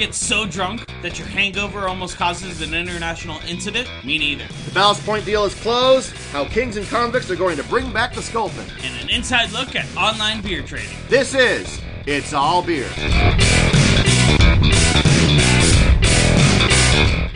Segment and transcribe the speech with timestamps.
[0.00, 3.86] get so drunk that your hangover almost causes an international incident?
[4.02, 4.46] Me neither.
[4.64, 6.16] The Ballast Point deal is closed.
[6.32, 8.64] How kings and convicts are going to bring back the sculpin.
[8.82, 10.96] And an inside look at online beer trading.
[11.10, 12.88] This is It's All Beer.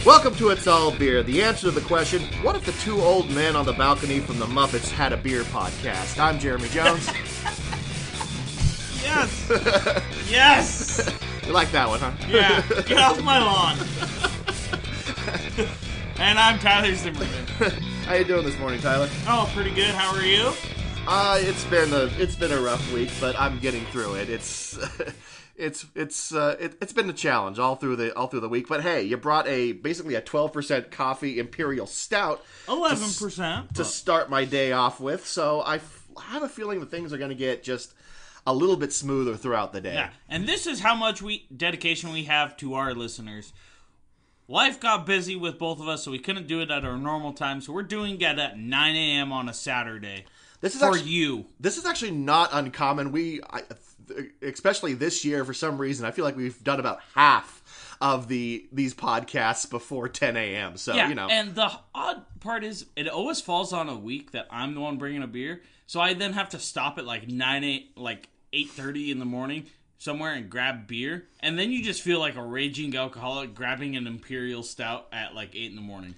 [0.06, 1.23] Welcome to It's All Beer.
[1.23, 4.38] The answer to the question, what if the two old men on the balcony from
[4.38, 6.19] the Muppets had a beer podcast?
[6.19, 7.10] I'm Jeremy Jones.
[9.05, 9.51] Yes!
[10.30, 11.20] yes!
[11.47, 12.12] you like that one, huh?
[12.29, 13.77] Yeah, get off my lawn.
[16.19, 17.47] and I'm Tyler Zimmerman.
[18.07, 19.09] How you doing this morning, Tyler?
[19.27, 19.91] Oh, pretty good.
[19.95, 20.53] How are you?
[21.07, 24.30] Uh, it's been a it's been a rough week, but I'm getting through it.
[24.30, 24.79] It's
[25.57, 28.69] it's it's uh, it, it's been a challenge all through the all through the week.
[28.69, 33.75] But hey, you brought a basically a 12% coffee imperial stout Eleven percent.
[33.75, 35.27] to start my day off with.
[35.27, 37.92] So I f- have a feeling that things are going to get just
[38.47, 39.95] a little bit smoother throughout the day.
[39.95, 43.53] Yeah, and this is how much we dedication we have to our listeners.
[44.47, 47.33] Life got busy with both of us, so we couldn't do it at our normal
[47.33, 47.62] time.
[47.62, 49.33] So we're doing it at 9 a.m.
[49.33, 50.27] on a Saturday
[50.61, 51.47] This is for actually, you.
[51.59, 53.11] this is actually not uncommon.
[53.11, 53.62] We, I,
[54.42, 58.67] especially this year, for some reason, I feel like we've done about half of the
[58.70, 60.77] these podcasts before 10 a.m.
[60.77, 64.33] So Yeah, you know, and the odd part is it always falls on a week
[64.33, 67.29] that I'm the one bringing a beer, so I then have to stop at like
[67.29, 69.66] nine eight like eight thirty in the morning
[69.98, 74.06] somewhere and grab beer, and then you just feel like a raging alcoholic grabbing an
[74.06, 76.14] imperial stout at like eight in the morning.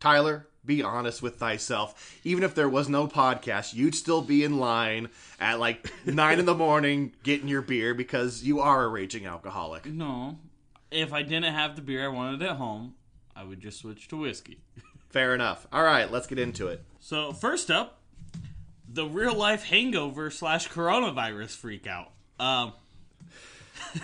[0.00, 2.18] Tyler, be honest with thyself.
[2.24, 5.08] Even if there was no podcast, you'd still be in line
[5.40, 9.86] at like nine in the morning getting your beer because you are a raging alcoholic.
[9.86, 10.38] No,
[10.90, 12.94] if I didn't have the beer I wanted at home,
[13.34, 14.58] I would just switch to whiskey.
[15.10, 15.66] Fair enough.
[15.72, 16.84] All right, let's get into it.
[17.00, 17.97] So first up,
[18.92, 22.10] the real life hangover slash coronavirus freak out.
[22.40, 22.72] Um,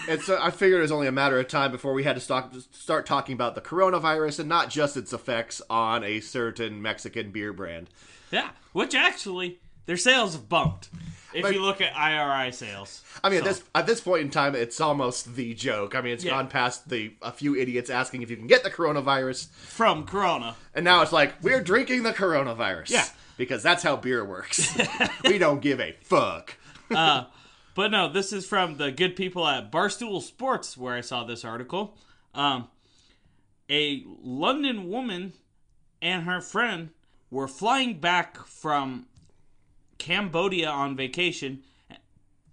[0.08, 2.20] It's uh, I figured it was only a matter of time before we had to
[2.20, 7.30] start start talking about the coronavirus and not just its effects on a certain Mexican
[7.32, 7.90] beer brand.
[8.30, 10.88] Yeah, which actually their sales have bumped.
[11.34, 14.22] If Like- you look at IRI sales, I mean, So- at this at this point
[14.22, 15.94] in time, it's almost the joke.
[15.96, 16.30] I mean, it's Yeah.
[16.32, 20.54] gone past the a few idiots asking if you can get the coronavirus, from Corona,
[20.74, 22.90] and now it's like we're drinking the coronavirus.
[22.90, 23.04] Yeah.
[23.36, 24.76] Because that's how beer works.
[25.24, 26.56] we don't give a fuck.
[26.90, 31.44] but no, this is from the good people at Barstool Sports, where I saw this
[31.44, 31.96] article.
[32.34, 32.68] Um,
[33.68, 35.32] a London woman
[36.02, 36.90] and her friend
[37.30, 39.06] were flying back from
[39.98, 41.62] Cambodia on vacation,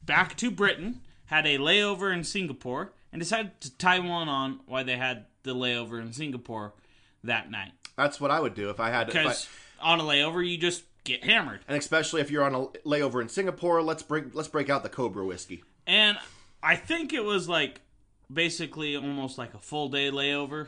[0.04, 4.84] back to Britain, had a layover in Singapore, and decided to tie one on why
[4.84, 6.74] they had the layover in Singapore
[7.24, 7.72] that night.
[7.98, 9.08] That's what I would do if I had.
[9.08, 9.48] Because
[9.82, 11.62] on a layover, you just get hammered.
[11.68, 14.90] and especially if you're on a layover in Singapore, let's break let's break out the
[14.90, 15.64] Cobra whiskey.
[15.88, 16.18] And
[16.62, 17.82] I think it was like
[18.32, 20.68] basically almost like a full day layover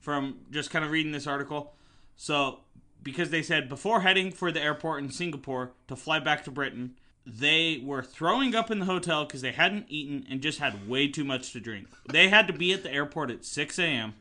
[0.00, 1.74] from just kind of reading this article.
[2.16, 2.60] So,
[3.02, 6.94] because they said before heading for the airport in Singapore to fly back to Britain,
[7.26, 11.08] they were throwing up in the hotel because they hadn't eaten and just had way
[11.08, 11.88] too much to drink.
[12.10, 14.14] They had to be at the airport at 6 a.m.,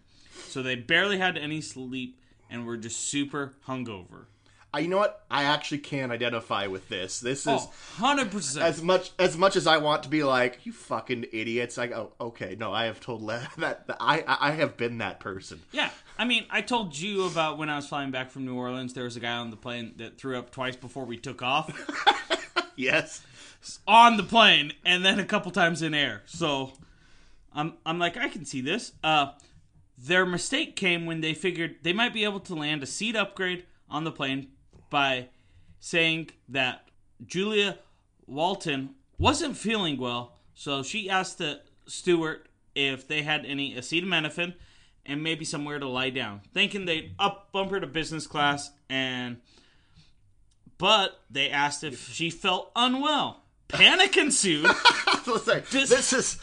[0.48, 4.25] so they barely had any sleep and we're just super hungover.
[4.74, 5.25] Uh, you know what?
[5.31, 7.19] I actually can identify with this.
[7.19, 7.47] This is.
[7.47, 8.62] Oh, 100%.
[8.62, 12.12] As much as much as I want to be like you fucking idiots, I go
[12.19, 12.56] okay.
[12.59, 15.62] No, I have told that, that, that I I have been that person.
[15.72, 18.94] Yeah, I mean, I told you about when I was flying back from New Orleans.
[18.94, 21.74] There was a guy on the plane that threw up twice before we took off
[22.75, 23.24] Yes,
[23.88, 26.22] on the plane, and then a couple times in air.
[26.25, 26.74] So,
[27.53, 28.91] I'm I'm like, I can see this.
[29.03, 29.31] Uh,
[29.97, 33.66] their mistake came when they figured they might be able to land a seat upgrade
[33.90, 34.47] on the plane
[34.90, 35.30] by
[35.80, 36.88] saying that
[37.25, 37.80] Julia
[38.25, 44.53] Walton wasn't feeling well, so she asked the steward if they had any acetaminophen
[45.06, 49.38] and maybe somewhere to lie down, thinking they'd up bump her to business class and
[50.78, 53.44] but they asked if she felt unwell.
[53.68, 54.66] Panic ensued.
[55.27, 56.38] Let's say, Just- this is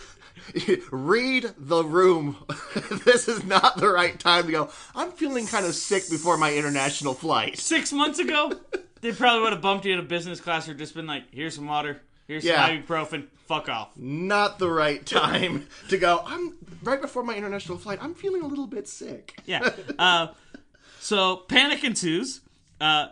[0.91, 2.37] read the room.
[3.05, 4.71] this is not the right time to go.
[4.95, 7.59] I'm feeling kind of sick before my international flight.
[7.59, 8.53] Six months ago,
[9.01, 11.67] they probably would have bumped you to business class or just been like, "Here's some
[11.67, 12.03] water.
[12.27, 12.67] Here's Yeah.
[12.67, 13.27] some ibuprofen.
[13.47, 16.23] Fuck off." Not the right time to go.
[16.25, 17.99] I'm right before my international flight.
[18.03, 19.39] I'm feeling a little bit sick.
[19.47, 19.71] Yeah.
[19.99, 20.29] Uh,
[21.01, 22.41] so panic ensues.
[22.81, 23.09] Uh,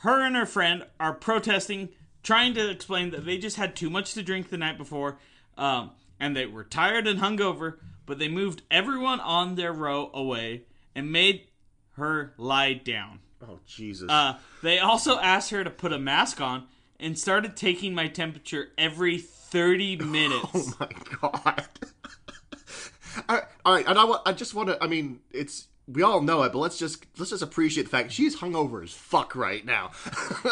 [0.00, 1.88] her and her friend are protesting,
[2.22, 5.18] trying to explain that they just had too much to drink the night before,
[5.56, 5.90] um,
[6.20, 7.78] and they were tired and hungover.
[8.06, 10.62] But they moved everyone on their row away
[10.94, 11.48] and made
[11.92, 13.18] her lie down.
[13.42, 14.08] Oh Jesus!
[14.08, 16.66] Uh, they also asked her to put a mask on
[17.00, 20.46] and started taking my temperature every 30 minutes.
[20.54, 20.88] oh my
[21.20, 21.64] God!
[23.28, 24.82] I, All right, and I, wa- I just want to.
[24.82, 28.12] I mean, it's we all know it, but let's just let's just appreciate the fact
[28.12, 29.90] she's hungover as fuck right now.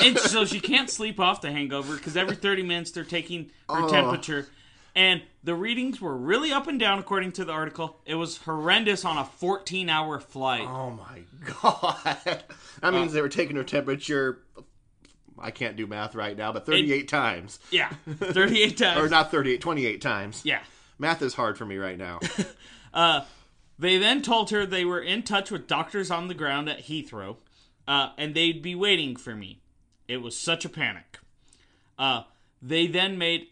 [0.03, 3.83] and so she can't sleep off the hangover because every 30 minutes they're taking her
[3.85, 3.89] Oh.
[3.89, 4.49] temperature.
[4.97, 8.01] And the readings were really up and down, according to the article.
[8.07, 10.67] It was horrendous on a 14 hour flight.
[10.69, 11.23] oh my
[11.61, 12.43] god,
[12.81, 14.43] that means they were taking her temperature.
[15.37, 17.59] I can't do math right now, but 38 times.
[17.73, 19.01] Yeah, 38 times.
[19.01, 20.43] Or not 38, 28 times.
[20.45, 20.61] Yeah.
[20.97, 22.21] Math is hard for me right now.
[23.77, 27.39] They then told her they were in touch with doctors on the ground at Heathrow,
[27.89, 29.61] uh, and they'd be waiting for me.
[30.07, 31.19] It was such a panic.
[31.99, 32.23] Uh,
[32.63, 33.49] they then made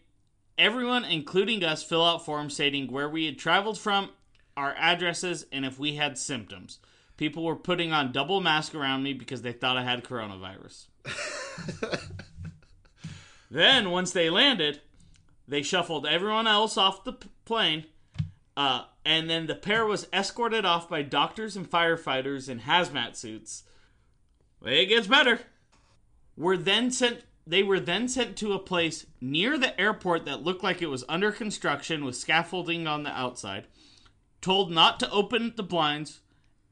[0.57, 4.09] everyone, including us, fill out forms stating where we had traveled from,
[4.55, 6.79] our addresses, and if we had symptoms.
[7.17, 10.87] People were putting on double masks around me because they thought I had coronavirus.
[13.51, 14.81] then, once they landed,
[15.47, 17.13] they shuffled everyone else off the
[17.45, 17.85] plane
[18.55, 23.63] uh, and then the pair was escorted off by doctors and firefighters in hazmat suits.
[24.63, 25.39] It gets better.
[26.37, 27.23] Were then sent.
[27.45, 31.03] They were then sent to a place near the airport that looked like it was
[31.09, 33.65] under construction with scaffolding on the outside.
[34.41, 36.21] Told not to open the blinds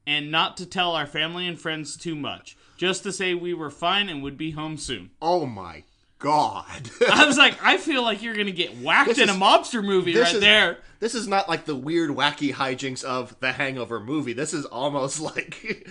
[0.06, 2.56] and not to tell our family and friends too much.
[2.78, 5.10] Just to say we were fine and would be home soon.
[5.20, 5.84] oh my
[6.18, 6.90] god.
[7.10, 10.16] I was like, I feel like you're gonna get whacked This in a mobster movie
[10.18, 10.78] right is- there.
[11.00, 14.32] This is not like the weird, wacky hijinks of the Hangover movie.
[14.34, 15.86] This is almost like.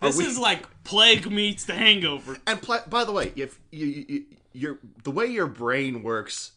[0.00, 2.38] This we- is like Plague meets The Hangover.
[2.46, 6.52] And pl- by the way, if you, you your the way your brain works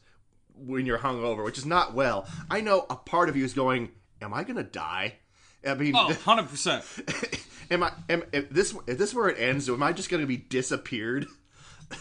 [0.55, 3.89] when you're hungover, which is not well, I know a part of you is going,
[4.21, 5.15] "Am I gonna die?"
[5.67, 7.45] I mean, Oh, 100%.
[7.71, 7.91] am I?
[8.09, 11.27] Am, if this if this where it ends, am I just gonna be disappeared?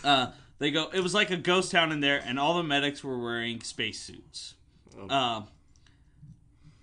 [0.04, 0.28] Uh,
[0.58, 3.18] they go, it was like a ghost town in there, and all the medics were
[3.18, 4.54] wearing spacesuits.
[5.08, 5.42] Uh,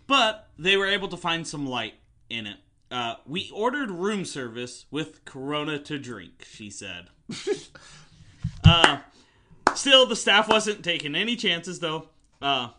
[0.07, 1.94] but they were able to find some light
[2.30, 2.57] in it.
[2.89, 7.07] Uh, we ordered room service with Corona to drink, she said.
[8.63, 9.00] uh,
[9.75, 12.10] still, the staff wasn't taking any chances, though.
[12.42, 12.69] Uh,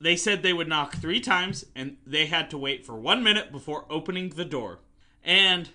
[0.00, 3.52] they said they would knock three times, and they had to wait for one minute
[3.52, 4.80] before opening the door.
[5.22, 5.70] And,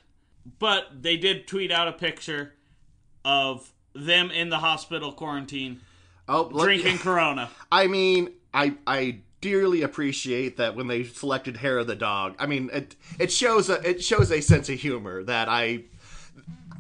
[0.60, 2.54] but they did tweet out a picture
[3.24, 5.80] of them in the hospital quarantine
[6.28, 7.50] Oh, look- drinking Corona.
[7.72, 12.36] I mean, I I dearly appreciate that when they selected hair of the dog.
[12.40, 15.84] I mean, it it shows a it shows a sense of humor that I.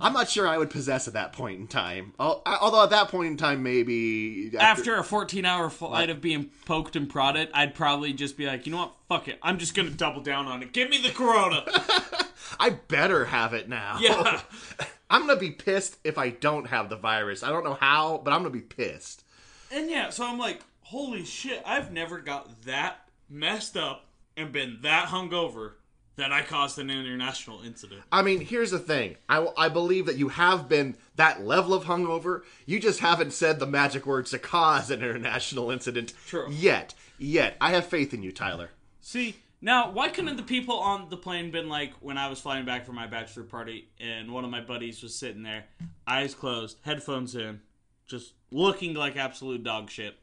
[0.02, 2.14] I'm not sure I would possess at that point in time.
[2.20, 6.98] Although at that point in time, maybe After a 14 hour flight of being poked
[6.98, 8.96] and prodded, I'd probably just be like, you know what?
[9.08, 9.40] Fuck it.
[9.42, 10.74] I'm just going to double down on it.
[10.74, 11.64] Give me the Corona.
[12.60, 13.98] I better have it now.
[14.02, 14.42] Yeah.
[15.10, 17.44] I'm gonna be pissed if I don't have the virus.
[17.44, 19.24] I don't know how, but I'm gonna be pissed.
[19.72, 21.62] and yeah, so I'm like, holy shit.
[21.66, 24.06] I've never got that messed up
[24.38, 25.74] and been that hungover
[26.16, 28.02] that I caused an international incident.
[28.12, 29.18] I mean, here's the thing.
[29.28, 32.42] I, I believe that you have been that level of hungover.
[32.66, 36.48] You just haven't said the magic words to cause an international incident True.
[36.52, 36.94] yet.
[37.18, 37.58] Yet.
[37.60, 38.70] I have faith in you, Tyler.
[39.02, 42.66] See, now why couldn't the people on the plane been like when I was flying
[42.66, 45.66] back from my bachelor party and one of my buddies was sitting there,
[46.06, 47.62] eyes closed, headphones in,
[48.06, 50.16] just looking like absolute dog shit.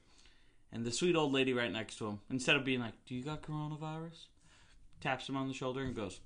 [0.73, 3.23] And the sweet old lady right next to him, instead of being like, "Do you
[3.23, 4.27] got coronavirus?"
[5.01, 6.21] taps him on the shoulder and goes,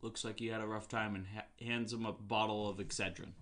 [0.00, 3.32] "Looks like you had a rough time," and ha- hands him a bottle of Excedrin.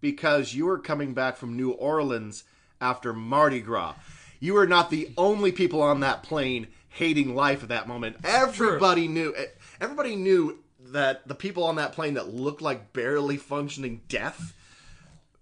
[0.00, 2.44] Because you were coming back from New Orleans
[2.80, 3.94] after Mardi Gras.
[4.40, 8.16] You were not the only people on that plane hating life at that moment.
[8.24, 9.34] Everybody knew.
[9.80, 14.54] Everybody knew that the people on that plane that looked like barely functioning death.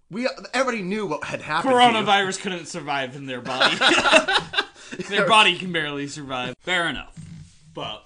[0.09, 1.73] We everybody knew what had happened.
[1.73, 3.77] Coronavirus couldn't survive in their body.
[5.09, 6.55] their body can barely survive.
[6.59, 7.17] Fair enough.
[7.73, 8.05] But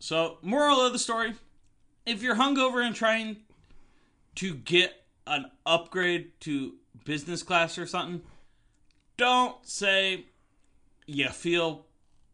[0.00, 1.34] so, moral of the story:
[2.06, 3.36] if you're hungover and trying
[4.36, 8.22] to get an upgrade to business class or something,
[9.16, 10.24] don't say
[11.06, 11.86] you feel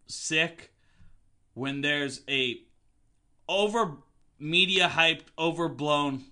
[0.07, 0.73] sick
[1.55, 2.61] when there's a
[3.49, 3.97] over
[4.39, 6.25] media hyped, overblown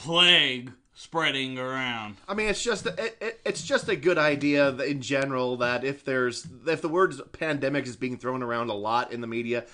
[0.00, 2.16] plague spreading around.
[2.28, 6.04] I mean, it's just it, it, it's just a good idea in general that if
[6.04, 9.64] there's if the word pandemic is being thrown around a lot in the media,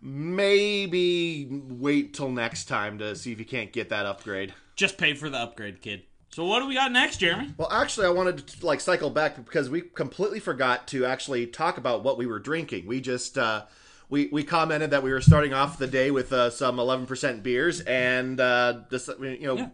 [0.00, 4.54] maybe wait till next time to see if you can't get that upgrade.
[4.76, 6.02] Just pay for the upgrade, kid.
[6.30, 7.52] So what do we got next, Jeremy?
[7.58, 11.76] Well, actually, I wanted to like cycle back because we completely forgot to actually talk
[11.76, 12.86] about what we were drinking.
[12.86, 13.64] We just uh,
[14.08, 17.80] we we commented that we were starting off the day with uh, some 11% beers
[17.80, 19.56] and uh, this, you know.
[19.56, 19.68] Yeah.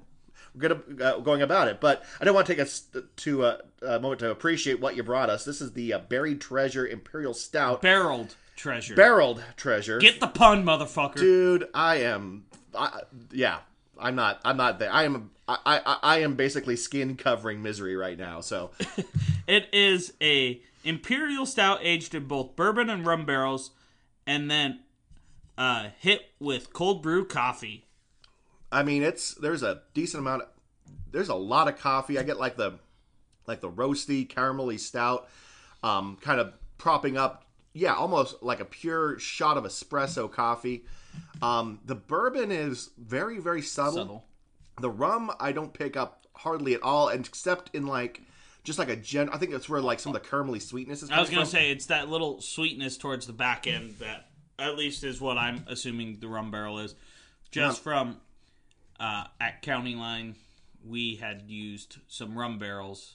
[0.55, 3.59] We're gonna uh, going about it, but I don't want to take us to uh,
[3.83, 5.45] a moment to appreciate what you brought us.
[5.45, 7.83] This is the uh, Buried Treasure Imperial Stout.
[7.83, 8.35] Barreled.
[8.57, 8.97] treasure.
[8.97, 9.99] barreled treasure.
[9.99, 11.17] Get the pun, motherfucker.
[11.17, 12.47] Dude, I am.
[12.75, 13.59] I, yeah,
[14.01, 14.41] I'm not.
[14.45, 14.93] I'm not there.
[14.93, 15.31] I am.
[15.47, 18.41] I, I, I am basically skin covering misery right now.
[18.41, 18.71] So
[19.49, 23.71] It is a imperial stout aged in both bourbon and rum barrels,
[24.29, 24.81] and then
[25.57, 27.87] uh, hit with cold brew coffee.
[28.71, 30.43] I mean, it's there's a decent amount.
[30.43, 30.49] Of,
[31.11, 32.19] there's a lot of coffee.
[32.19, 32.79] I get like the
[33.47, 35.29] like the roasty caramelly stout,
[35.83, 37.47] um, kind of propping up.
[37.73, 40.85] Yeah, almost like a pure shot of espresso coffee.
[41.41, 43.97] Um, the bourbon is very very subtle.
[43.97, 44.25] Subtle.
[44.81, 48.21] The rum I don't pick up hardly at all, and except in like
[48.65, 49.29] just like a gen.
[49.31, 51.11] I think that's where like some of the caramelly sweetness is.
[51.11, 51.51] I was gonna from.
[51.51, 55.65] say it's that little sweetness towards the back end that, at least, is what I'm
[55.69, 56.95] assuming the rum barrel is.
[57.51, 58.21] Just from
[59.01, 60.37] uh, at County Line,
[60.87, 63.15] we had used some rum barrels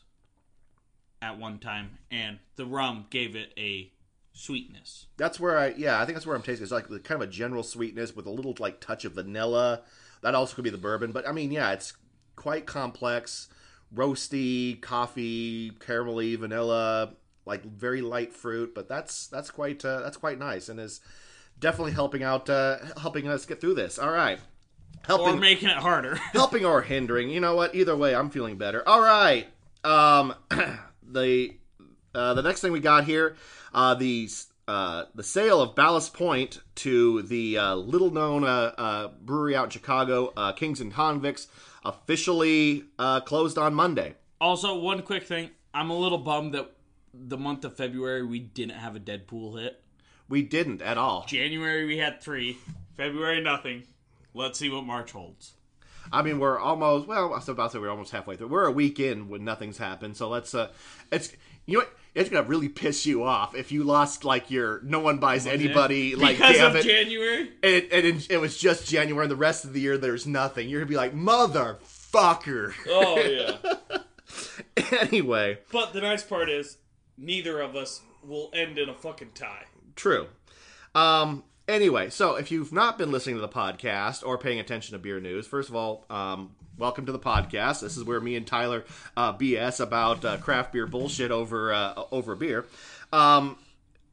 [1.21, 3.91] at one time, and the rum gave it a
[4.33, 5.05] sweetness.
[5.17, 6.63] That's where I yeah, I think that's where I'm tasting.
[6.63, 9.81] It's like the kind of a general sweetness with a little like touch of vanilla.
[10.21, 11.93] That also could be the bourbon, but I mean, yeah, it's
[12.35, 13.49] quite complex,
[13.95, 17.13] roasty, coffee, caramelly, vanilla,
[17.45, 18.73] like very light fruit.
[18.73, 21.01] But that's that's quite uh, that's quite nice and is
[21.59, 23.99] definitely helping out uh, helping us get through this.
[23.99, 24.39] All right,
[25.05, 26.15] Helping, Or making it harder.
[26.31, 27.29] helping or hindering.
[27.29, 27.75] You know what?
[27.75, 28.87] Either way, I'm feeling better.
[28.87, 29.47] All right.
[29.83, 30.33] Um,
[31.03, 31.55] the
[32.15, 33.35] uh, the next thing we got here,
[33.73, 34.29] uh, the
[34.67, 39.65] uh, the sale of Ballast Point to the uh, little known uh, uh, brewery out
[39.65, 41.47] in Chicago, uh, Kings and Convicts,
[41.85, 44.15] officially uh, closed on Monday.
[44.39, 46.71] also, one quick thing: I'm a little bummed that
[47.13, 49.81] the month of February we didn't have a Deadpool hit.
[50.29, 51.25] We didn't at all.
[51.27, 52.57] January we had three.
[52.97, 53.83] February nothing.
[54.33, 55.53] Let's see what March holds.
[56.11, 57.33] I mean, we're almost well.
[57.33, 58.47] I was about to say we're almost halfway through.
[58.47, 60.17] We're a week in when nothing's happened.
[60.17, 60.53] So let's.
[60.53, 60.69] uh
[61.11, 61.33] It's
[61.65, 61.93] you know what.
[62.15, 66.15] It's gonna really piss you off if you lost like your no one buys anybody
[66.15, 66.83] like because damn of it.
[66.85, 67.39] January.
[67.63, 70.27] and, it, and it, it was just January, and the rest of the year there's
[70.27, 70.69] nothing.
[70.69, 72.73] You're gonna be like, motherfucker.
[72.87, 73.97] Oh yeah.
[75.01, 76.77] anyway, but the nice part is
[77.17, 79.65] neither of us will end in a fucking tie.
[79.95, 80.27] true.
[80.93, 81.43] Um.
[81.67, 85.19] Anyway, so if you've not been listening to the podcast or paying attention to beer
[85.19, 87.81] news, first of all, um, welcome to the podcast.
[87.81, 88.83] This is where me and Tyler
[89.15, 92.65] uh, BS about uh, craft beer bullshit over uh, over beer.
[93.11, 93.57] Um,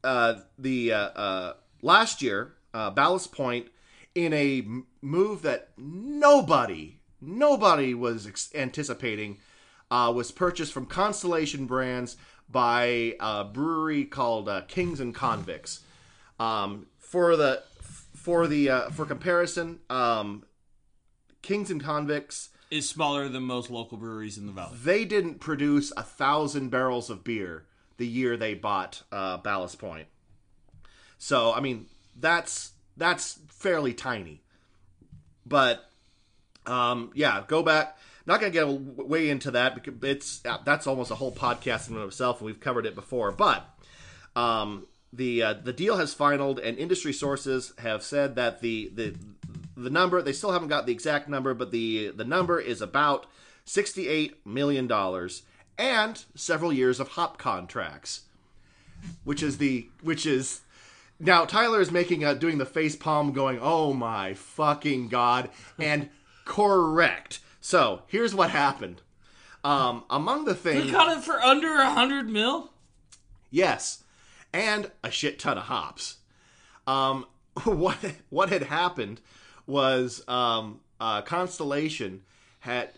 [0.03, 3.67] uh, the uh, uh, last year, uh, Ballast Point,
[4.15, 4.65] in a
[5.01, 9.37] move that nobody, nobody was ex- anticipating,
[9.89, 12.17] uh, was purchased from Constellation Brands
[12.49, 15.81] by a brewery called Kings and Convicts.
[16.39, 17.63] Um, for the
[18.15, 20.43] for the uh, for comparison, um,
[21.41, 24.77] Kings and Convicts Is smaller than most local breweries in the valley.
[24.81, 27.65] they didn't produce a thousand barrels of beer
[27.97, 30.07] the year they bought uh, Ballast Point.
[31.17, 31.85] So I mean
[32.19, 34.41] that's that's fairly tiny,
[35.45, 35.89] but
[36.65, 37.97] um, yeah, go back.
[38.25, 42.03] Not gonna get way into that because it's that's almost a whole podcast in and
[42.03, 43.31] of itself, and we've covered it before.
[43.31, 43.67] But
[44.35, 49.15] um, the uh, the deal has finalized, and industry sources have said that the the
[49.75, 53.25] the number they still haven't got the exact number, but the the number is about
[53.65, 55.43] sixty eight million dollars
[55.77, 58.21] and several years of hop contracts,
[59.23, 60.61] which is the which is
[61.19, 65.49] now Tyler is making a doing the face palm, going, "Oh my fucking god!"
[65.79, 66.09] and
[66.45, 67.39] correct.
[67.59, 69.01] So here's what happened.
[69.63, 72.71] Um, among the things, We got it for under a hundred mil.
[73.51, 74.03] Yes,
[74.51, 76.17] and a shit ton of hops.
[76.87, 77.25] Um,
[77.63, 77.97] what
[78.29, 79.21] what had happened
[79.67, 82.21] was um, uh, Constellation
[82.59, 82.89] had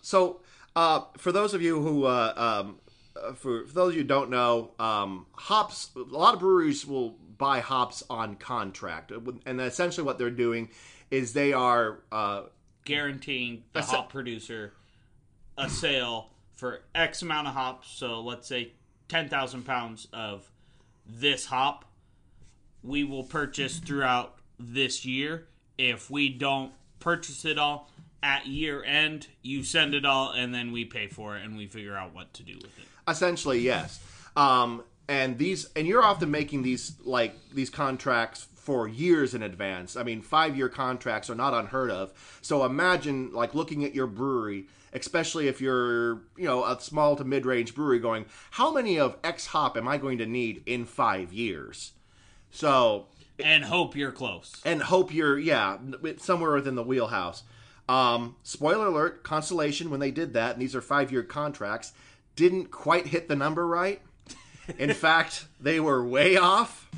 [0.00, 0.40] so
[0.74, 2.78] uh, for those of you who uh, um,
[3.16, 6.86] uh, for, for those of you who don't know, um, hops a lot of breweries
[6.86, 9.12] will buy hops on contract,
[9.46, 10.68] and essentially what they're doing
[11.10, 12.42] is they are uh,
[12.84, 14.72] guaranteeing the hop producer
[15.58, 17.90] a sale for X amount of hops.
[17.90, 18.72] So let's say
[19.08, 20.50] 10,000 pounds of
[21.06, 21.84] this hop
[22.82, 25.46] we will purchase throughout this year.
[25.78, 27.90] If we don't purchase it all
[28.22, 31.66] at year end, you send it all and then we pay for it and we
[31.66, 32.86] figure out what to do with it.
[33.08, 34.00] Essentially, yes.
[34.36, 39.96] Um, and these, and you're often making these like these contracts for years in advance.
[39.96, 42.38] I mean, five year contracts are not unheard of.
[42.42, 47.24] So imagine like looking at your brewery, especially if you're you know a small to
[47.24, 50.84] mid range brewery, going, how many of X hop am I going to need in
[50.84, 51.92] five years?
[52.52, 53.08] So
[53.44, 54.60] And hope you're close.
[54.64, 55.78] and hope you're yeah
[56.18, 57.42] somewhere within the wheelhouse.
[57.88, 61.92] Um, spoiler alert: Constellation when they did that, and these are five year contracts,
[62.36, 64.00] didn't quite hit the number right.
[64.78, 66.88] In fact, they were way off.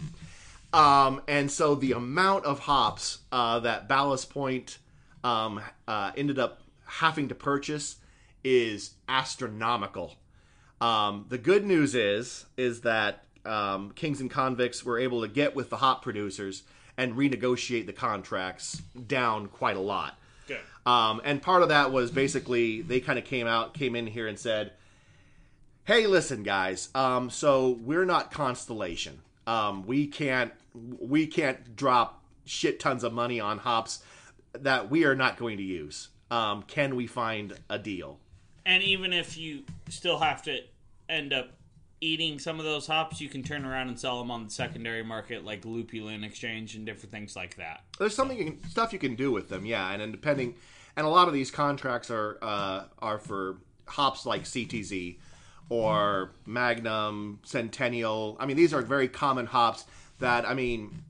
[0.73, 4.79] Um, and so the amount of hops uh, that Ballast Point
[5.23, 7.97] um, uh, ended up having to purchase
[8.43, 10.17] is astronomical.
[10.81, 15.55] Um, the good news is is that um, Kings and Convicts were able to get
[15.55, 16.63] with the hop producers
[16.97, 20.19] and renegotiate the contracts down quite a lot.
[20.47, 20.61] Good.
[20.87, 24.27] Um, and part of that was basically they kind of came out, came in here
[24.27, 24.73] and said,
[25.85, 26.89] "Hey, listen, guys.
[26.95, 29.23] Um, so we're not Constellation.
[29.47, 34.03] Um, we can't we can't drop shit tons of money on hops
[34.53, 36.09] that we are not going to use.
[36.31, 38.19] Um, can we find a deal?"
[38.67, 40.61] And even if you still have to
[41.09, 41.51] end up
[42.04, 45.02] eating some of those hops, you can turn around and sell them on the secondary
[45.02, 47.82] market, like Lupulin Exchange and different things like that.
[47.99, 49.90] There's something you can, stuff you can do with them, yeah.
[49.90, 50.54] And then depending,
[50.96, 53.56] and a lot of these contracts are uh, are for
[53.87, 55.16] hops like CTZ
[55.70, 58.37] or Magnum, Centennial.
[58.38, 59.84] I mean, these are very common hops
[60.20, 61.04] that I mean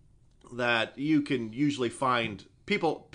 [0.52, 3.10] that you can usually find people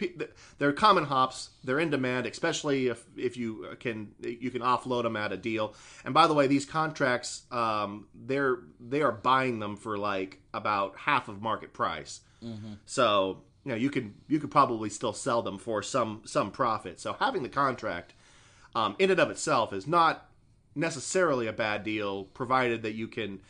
[0.60, 5.16] they're common hops they're in demand especially if if you can you can offload them
[5.16, 5.74] at a deal.
[6.06, 10.98] And by the way these contracts um they're they are buying them for like about
[10.98, 12.22] half of market price.
[12.86, 17.00] So you know you can you could probably still sell them for some some profit.
[17.00, 18.14] So having the contract
[18.76, 20.30] um, in and of itself is not
[20.76, 23.42] necessarily a bad deal provided that you can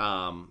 [0.00, 0.50] um,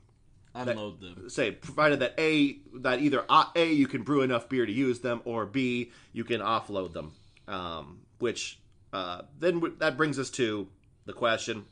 [0.54, 1.30] Unload them.
[1.30, 3.24] say provided that a that either
[3.56, 7.14] a you can brew enough beer to use them or b you can offload them.
[7.48, 8.60] Um, which
[8.94, 10.68] uh, then w- that brings us to
[11.06, 11.66] the question.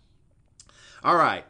[1.04, 1.46] All right.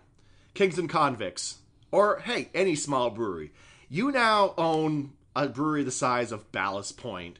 [0.53, 1.59] Kings and convicts
[1.91, 3.51] or hey any small brewery.
[3.89, 7.39] You now own a brewery the size of ballast point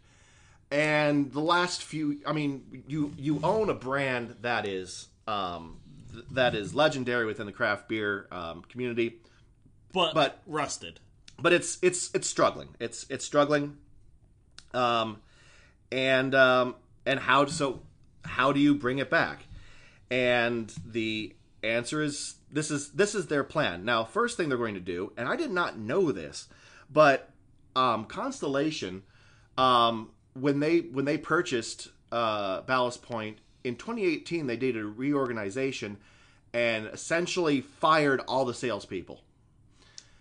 [0.72, 5.78] and the last few i mean you you own a brand that is um,
[6.12, 9.20] th- that is legendary within the craft beer um, community
[9.94, 11.00] But, But- rusted.
[11.42, 12.70] but it's it's it's struggling.
[12.80, 13.78] It's it's struggling.
[14.74, 15.22] Um,
[15.92, 16.76] and um,
[17.06, 17.82] and how so?
[18.24, 19.46] How do you bring it back?
[20.12, 23.86] And the answer is this is this is their plan.
[23.86, 26.48] Now, first thing they're going to do, and I did not know this,
[26.92, 27.30] but
[27.76, 29.04] um, Constellation,
[29.58, 35.98] um, when they when they purchased uh, Ballast Point in 2018, they did a reorganization
[36.54, 39.22] and essentially fired all the salespeople.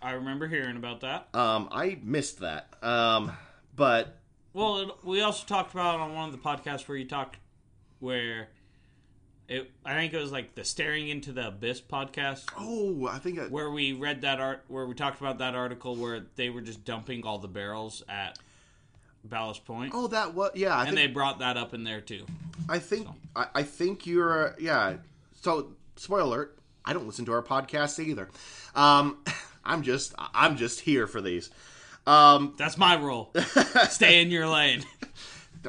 [0.01, 1.27] I remember hearing about that.
[1.33, 2.73] Um, I missed that.
[2.81, 3.31] Um,
[3.75, 4.17] but
[4.53, 7.37] Well, it, we also talked about on one of the podcasts where you talked
[7.99, 8.49] where
[9.47, 9.69] it.
[9.83, 13.43] I think it was like the staring into the abyss podcast oh, I think I,
[13.43, 16.85] where we read that art where we talked about that article where they were just
[16.85, 18.39] dumping all the barrels at
[19.23, 20.75] Ballast Point, oh that was yeah.
[20.75, 22.25] I and they brought that up in there too.
[22.69, 24.95] I think I, I think you're yeah.
[25.41, 26.59] So spoiler alert.
[26.85, 28.29] I don't listen to our podcasts either.
[28.75, 29.17] Um,
[29.69, 31.51] I'm just I'm just here for these.
[32.07, 33.31] Um, That's my role.
[33.89, 34.83] Stay in your lane.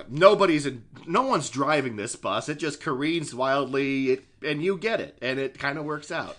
[0.08, 2.48] nobody's in, no one's driving this bus.
[2.48, 6.38] It just careens wildly, it, and you get it, and it kind of works out.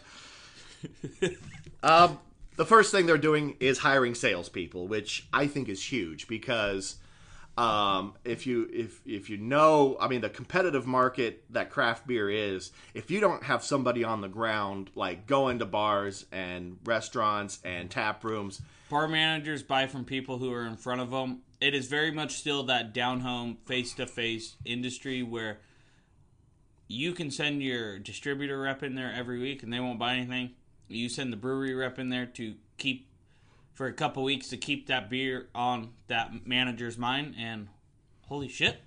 [1.84, 2.19] um,
[2.56, 6.95] the first thing they're doing is hiring salespeople, which I think is huge because
[7.62, 12.30] um, if you if if you know, I mean, the competitive market that craft beer
[12.30, 17.60] is, if you don't have somebody on the ground like going to bars and restaurants
[17.63, 21.43] and tap rooms, Bar managers buy from people who are in front of them.
[21.62, 25.60] It is very much still that down home, face to face industry where
[26.88, 30.52] you can send your distributor rep in there every week and they won't buy anything.
[30.89, 33.08] You send the brewery rep in there to keep
[33.82, 37.67] for a couple weeks to keep that beer on that manager's mind, and
[38.28, 38.78] holy shit,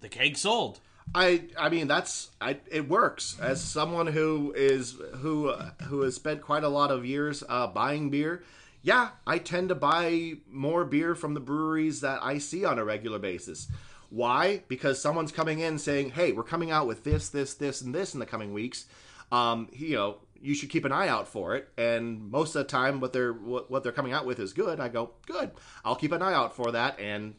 [0.00, 0.80] the keg sold.
[1.14, 6.14] I I mean that's I it works as someone who is who uh, who has
[6.14, 8.42] spent quite a lot of years uh, buying beer.
[8.80, 12.84] Yeah, I tend to buy more beer from the breweries that I see on a
[12.86, 13.68] regular basis.
[14.08, 14.62] Why?
[14.66, 18.14] Because someone's coming in saying, "Hey, we're coming out with this, this, this, and this
[18.14, 18.86] in the coming weeks."
[19.30, 21.68] Um, you know, you should keep an eye out for it.
[21.76, 24.78] And most of the time, what they're what, what they're coming out with is good.
[24.80, 25.50] I go, "Good,
[25.84, 27.34] I'll keep an eye out for that," and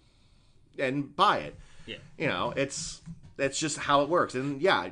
[0.78, 1.98] and buy it Yeah.
[2.18, 3.02] you know it's
[3.36, 4.90] that's just how it works and yeah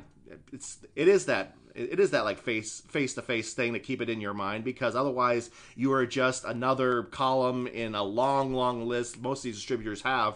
[0.52, 4.02] it's it is that it is that like face face to face thing to keep
[4.02, 8.86] it in your mind because otherwise you are just another column in a long long
[8.86, 10.34] list most of these distributors have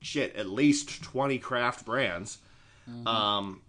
[0.00, 2.38] shit at least 20 craft brands
[3.06, 3.60] um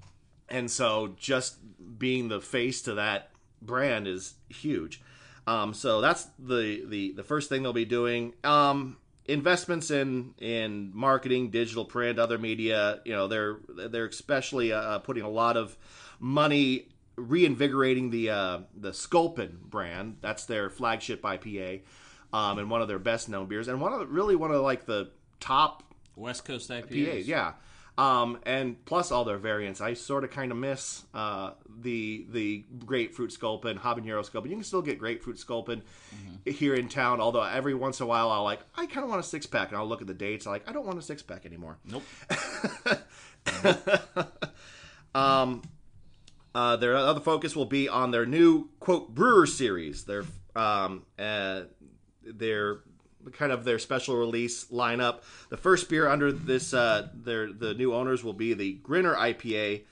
[0.50, 1.56] and so just
[1.98, 3.32] being the face to that
[3.66, 5.02] brand is huge
[5.48, 10.92] um so that's the the the first thing they'll be doing um investments in in
[10.94, 13.58] marketing digital print other media you know they're
[13.90, 15.76] they're especially uh, putting a lot of
[16.20, 21.82] money reinvigorating the uh the sculpin brand that's their flagship ipa
[22.36, 24.62] um, and one of their best known beers, and one of the, really one of
[24.62, 25.84] like the top
[26.16, 27.18] West Coast IPAs.
[27.18, 27.54] PAs, yeah.
[27.98, 32.66] Um, and plus all their variants, I sort of kind of miss uh, the the
[32.86, 34.52] grapefruit sculpin, habanero sculpin.
[34.52, 35.82] You can still get grapefruit sculpin
[36.46, 39.22] here in town, although every once in a while I'll like I kind of want
[39.22, 40.46] a six pack, and I'll look at the dates.
[40.46, 41.78] I'm like I don't want a six pack anymore.
[41.86, 42.04] Nope.
[45.16, 45.62] Um,
[46.54, 50.04] uh, their other focus will be on their new quote brewer series.
[50.04, 51.62] Their um, uh,
[52.22, 52.80] their
[53.32, 55.22] kind of their special release lineup.
[55.50, 59.84] The first beer under this uh, their the new owners will be the Grinner IPA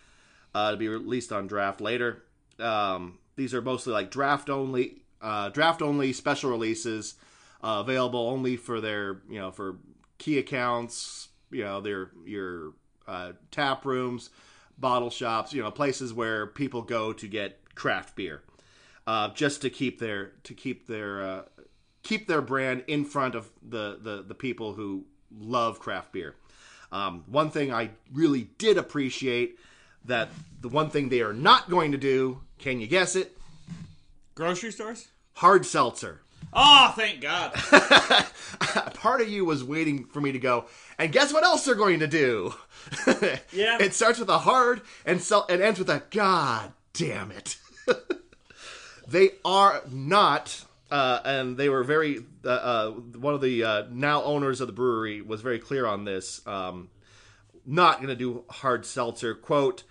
[0.54, 2.24] uh, to be released on draft later.
[2.60, 7.15] Um, these are mostly like draft only uh, draft only special releases
[7.63, 9.78] uh, available only for their you know for
[10.17, 12.74] key accounts you know their your
[13.08, 14.30] uh, tap rooms
[14.78, 18.43] bottle shops you know places where people go to get craft beer
[19.08, 21.41] uh, just to keep their to keep their uh,
[22.03, 25.05] keep their brand in front of the the, the people who
[25.37, 26.35] love craft beer
[26.91, 29.57] um, one thing i really did appreciate
[30.05, 30.29] that
[30.61, 33.37] the one thing they are not going to do can you guess it
[34.35, 35.07] Grocery stores?
[35.33, 36.19] hard seltzer
[36.55, 37.51] Oh, thank God.
[38.93, 40.65] part of you was waiting for me to go
[40.99, 42.53] and guess what else they're going to do
[43.51, 43.77] Yeah.
[43.79, 47.57] it starts with a hard and sel- and ends with a god damn it
[49.07, 50.63] they are not
[50.93, 54.73] uh, and they were very uh, uh, one of the uh, now owners of the
[54.73, 56.89] brewery was very clear on this um,
[57.65, 59.84] not going to do hard seltzer quote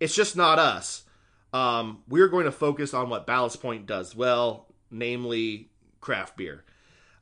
[0.00, 1.04] it's just not us
[1.52, 6.64] um, we're going to focus on what ballast point does well namely craft beer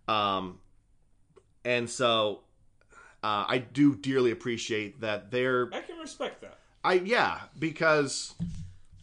[0.09, 0.59] um,
[1.67, 2.41] and so
[3.23, 6.59] uh, i do dearly appreciate that they're I can respect that.
[6.85, 8.35] I yeah, because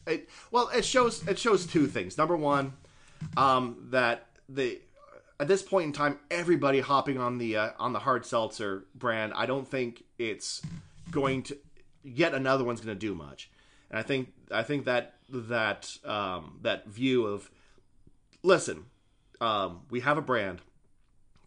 [0.07, 2.17] it well it shows it shows two things.
[2.17, 2.73] Number one,
[3.37, 4.79] um, that the
[5.39, 9.33] at this point in time, everybody hopping on the uh, on the hard seltzer brand.
[9.35, 10.61] I don't think it's
[11.11, 11.57] going to
[12.03, 13.49] yet another one's going to do much.
[13.89, 17.49] And I think I think that that um, that view of
[18.43, 18.85] listen,
[19.41, 20.61] um, we have a brand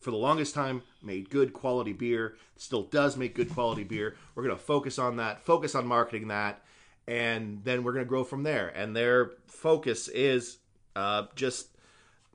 [0.01, 4.45] for the longest time made good quality beer still does make good quality beer we're
[4.45, 6.63] going to focus on that focus on marketing that
[7.07, 10.59] and then we're going to grow from there and their focus is
[10.99, 11.69] uh, just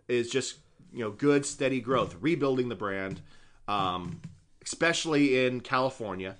[0.07, 0.57] is just
[0.93, 3.21] you know good steady growth rebuilding the brand
[3.67, 4.21] um,
[4.65, 6.35] especially in california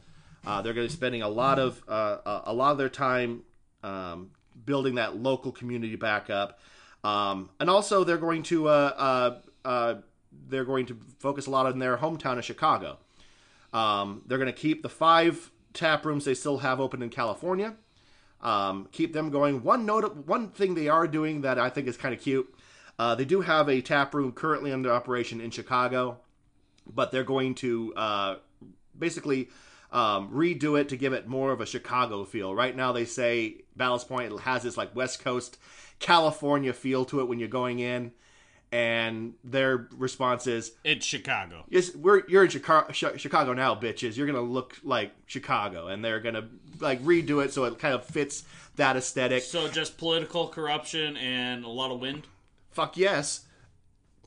[0.46, 3.42] uh, they're going to be spending a lot of uh, a- lot of their time
[3.84, 4.30] um,
[4.66, 6.60] building that local community back up
[7.04, 9.96] um, and also they're going to uh, uh, uh,
[10.48, 12.98] they're going to focus a lot on their hometown of Chicago.
[13.72, 17.76] Um, they're going to keep the five tap rooms they still have open in California.
[18.44, 19.64] Um, keep them going.
[19.64, 22.54] One note, one thing they are doing that I think is kind of cute.
[23.00, 26.20] Uh, they do have a tap room currently under operation in Chicago,
[26.86, 28.36] but they're going to uh,
[28.98, 29.50] basically
[29.92, 32.54] um, redo it to give it more of a Chicago feel.
[32.54, 35.58] Right now, they say Ballast Point has this like West Coast
[36.00, 38.12] California feel to it when you're going in,
[38.74, 41.64] and their response is, It's Chicago.
[41.70, 44.18] "Yes, we're you're in Chicago, Chicago now, bitches.
[44.18, 48.04] You're gonna look like Chicago," and they're gonna like redo it so it kind of
[48.04, 48.44] fits
[48.76, 49.44] that aesthetic.
[49.44, 52.24] So just political corruption and a lot of wind.
[52.72, 53.46] Fuck yes.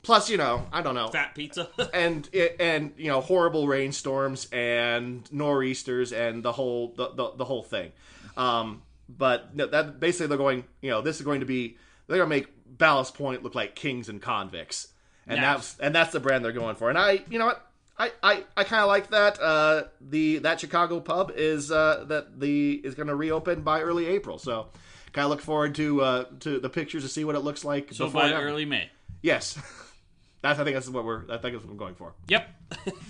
[0.01, 1.09] Plus, you know, I don't know.
[1.09, 1.67] Fat pizza.
[1.93, 7.63] and and you know horrible rainstorms and nor'easters and the whole the, the, the whole
[7.63, 7.91] thing
[8.37, 12.27] um but that basically they're going you know this is going to be they're to
[12.27, 14.89] make ballast point look like kings and convicts
[15.27, 15.73] and Nice.
[15.73, 17.63] that's and that's the brand they're going for and i you know what
[17.99, 19.41] I, I, I kind of like that.
[19.41, 24.05] Uh, the that Chicago pub is uh, that the is going to reopen by early
[24.05, 24.67] April, so
[25.13, 27.91] kind of look forward to uh, to the pictures to see what it looks like.
[27.93, 28.39] so by then.
[28.39, 28.91] early May.
[29.23, 29.55] yes,
[30.43, 32.13] that's I think that's what we're I think that's what I'm going for.
[32.27, 32.47] Yep.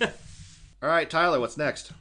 [0.82, 1.92] All right, Tyler, what's next?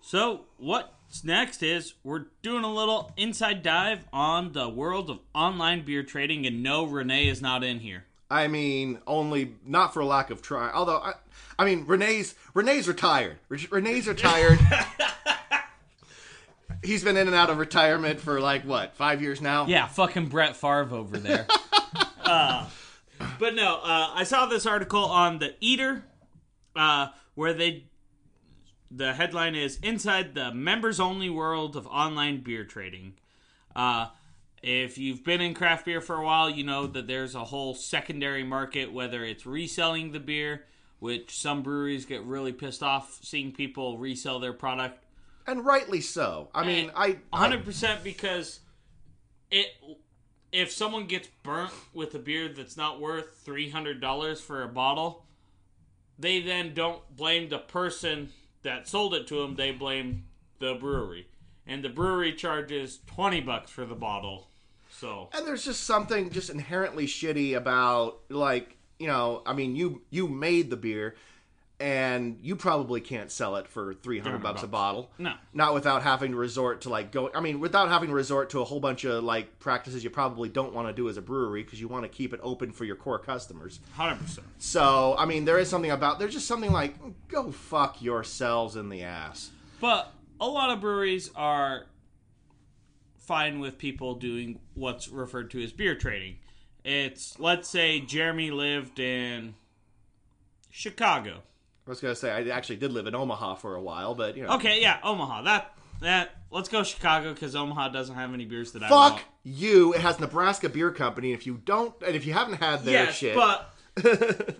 [0.00, 0.88] So what's
[1.22, 6.46] next is we're doing a little inside dive on the world of online beer trading,
[6.46, 8.04] and no, Renee is not in here.
[8.30, 10.72] I mean, only not for lack of try.
[10.72, 11.12] Although, I,
[11.58, 13.36] I mean, Renee's Renee's retired.
[13.48, 14.58] Renee's retired.
[16.82, 19.66] He's been in and out of retirement for like what five years now.
[19.66, 21.46] Yeah, fucking Brett Favre over there.
[22.24, 22.68] uh,
[23.38, 26.04] but no, uh, I saw this article on the Eater,
[26.74, 27.84] uh, where they
[28.94, 33.14] the headline is "Inside the Members Only World of Online Beer Trading."
[33.74, 34.08] Uh,
[34.62, 37.74] if you've been in craft beer for a while, you know that there's a whole
[37.74, 40.64] secondary market, whether it's reselling the beer,
[41.00, 45.04] which some breweries get really pissed off seeing people resell their product
[45.46, 46.48] and rightly so.
[46.54, 48.60] I mean, I, I hundred percent because
[49.50, 49.66] it
[50.52, 54.68] if someone gets burnt with a beer that's not worth three hundred dollars for a
[54.68, 55.26] bottle,
[56.18, 58.30] they then don't blame the person
[58.64, 59.54] that sold it to them.
[59.54, 60.24] They blame
[60.58, 61.28] the brewery,
[61.66, 64.48] and the brewery charges twenty bucks for the bottle.
[64.90, 70.02] So And there's just something just inherently shitty about like you know I mean you
[70.10, 71.14] you made the beer
[71.80, 75.34] and you probably can't sell it for 300 bucks a bottle No.
[75.52, 78.60] not without having to resort to like going I mean without having to resort to
[78.60, 81.64] a whole bunch of like practices you probably don't want to do as a brewery
[81.64, 84.46] because you want to keep it open for your core customers hundred percent.
[84.58, 86.94] so I mean there is something about there's just something like
[87.28, 91.86] go fuck yourselves in the ass But a lot of breweries are
[93.18, 96.36] fine with people doing what's referred to as beer trading.
[96.84, 99.54] It's let's say Jeremy lived in
[100.70, 101.42] Chicago.
[101.86, 104.44] I was gonna say I actually did live in Omaha for a while but you
[104.44, 105.42] know Okay, yeah, Omaha.
[105.42, 109.94] That that let's go Chicago because Omaha doesn't have any beers that I Fuck you!
[109.94, 111.32] It has Nebraska Beer Company.
[111.32, 113.74] If you don't, and if you haven't had their Yes, shit, but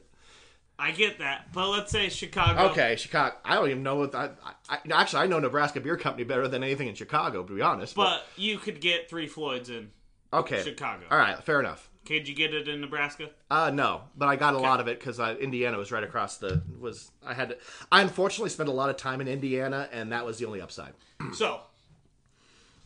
[0.79, 1.53] I get that.
[1.53, 2.71] But let's say Chicago.
[2.71, 3.37] okay, Chicago.
[3.45, 4.39] I don't even know what that.
[4.45, 7.63] I, I, actually, I know Nebraska Beer Company better than anything in Chicago, to be
[7.63, 7.95] honest.
[7.95, 9.91] But you could get three Floyds in
[10.33, 11.05] okay, Chicago.
[11.11, 11.89] all right, fair enough.
[12.05, 13.31] Could you get it in Nebraska?
[13.51, 16.37] Uh, no, but I got a lot of it because uh, Indiana was right across
[16.37, 16.63] the.
[16.79, 17.49] Was I had?
[17.51, 17.57] To,
[17.91, 20.93] I unfortunately spent a lot of time in Indiana, and that was the only upside.
[21.35, 21.61] So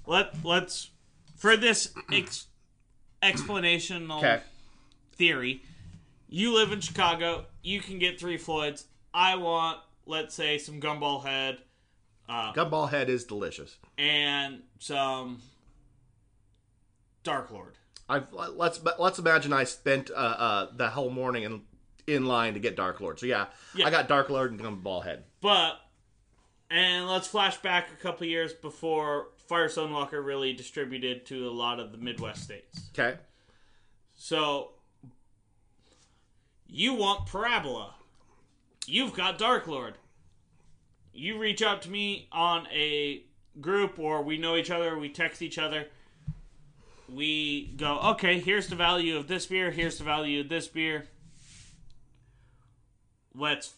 [0.06, 0.90] let let's
[1.36, 2.46] for this ex,
[3.22, 4.40] explanational Okay.
[5.12, 5.62] theory.
[6.28, 7.46] You live in Chicago.
[7.62, 8.84] You can get three Floyds.
[9.14, 11.58] I want, let's say, some Gumball Head
[12.28, 13.78] Gumball Head is delicious.
[13.96, 15.40] and some
[17.24, 17.74] Dark Lord.
[18.08, 21.62] I let's let's imagine I spent uh, uh, the whole morning in
[22.06, 23.20] in line to get Dark Lord.
[23.20, 23.86] So yeah, Yeah.
[23.86, 25.24] I got Dark Lord and Gumball Head.
[25.40, 25.78] But
[26.70, 31.80] and let's flash back a couple years before Firestone Walker really distributed to a lot
[31.80, 32.90] of the Midwest states.
[32.98, 33.18] Okay.
[34.14, 34.72] So
[36.66, 37.94] you want Parabola.
[38.86, 39.94] You've got Dark Lord.
[41.12, 43.24] You reach out to me on a
[43.60, 45.86] group or we know each other, we text each other.
[47.10, 51.06] We go, okay, here's the value of this beer, here's the value of this beer.
[53.34, 53.74] Let's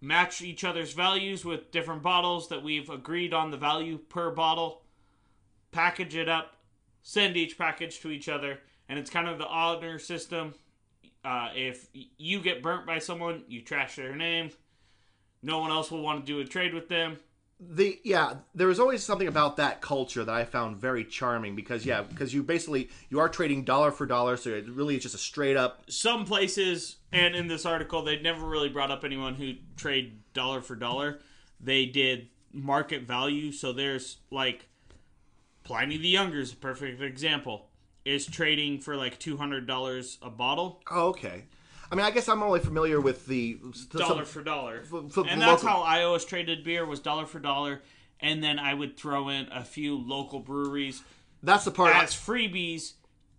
[0.00, 4.82] match each other's values with different bottles that we've agreed on the value per bottle.
[5.72, 6.56] Package it up,
[7.02, 10.54] send each package to each other, and it's kind of the honor system.
[11.24, 14.50] Uh, if you get burnt by someone, you trash their name.
[15.42, 17.16] No one else will want to do a trade with them.
[17.58, 21.86] The yeah there was always something about that culture that i found very charming because
[21.86, 25.14] yeah because you basically you are trading dollar for dollar so it really is just
[25.14, 29.34] a straight up Some places, and in this article, they never really brought up anyone
[29.36, 31.20] who trade dollar for dollar.
[31.58, 33.52] They did market value.
[33.52, 34.66] So there's like
[35.64, 37.68] Pliny the Younger is a perfect example.
[38.04, 41.44] Is trading for like two hundred dollars a bottle, oh okay
[41.90, 43.58] i mean i guess i'm only familiar with the
[43.90, 47.38] dollar for dollar, for and that's local- how I always traded beer was dollar for
[47.38, 47.82] dollar.
[48.18, 51.02] And then I would throw in a few local breweries
[51.42, 52.94] that's the part as freebies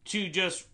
[0.06, 0.68] to just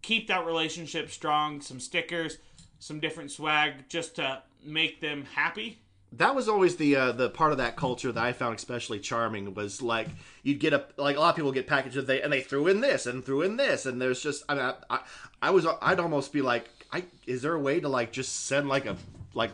[0.00, 1.60] keep that relationship strong.
[1.60, 2.38] Some stickers,
[2.78, 5.80] some different swag, just to make them happy.
[6.12, 9.54] that was always the uh, the part of that culture that I found especially charming
[9.54, 10.06] was like
[10.44, 12.80] you'd get a like a lot of people get packages they and they threw in
[12.80, 15.00] this and threw in this and there's just I mean I, I,
[15.42, 18.68] I was I'd almost be like I is there a way to like just send
[18.68, 18.96] like a
[19.34, 19.50] like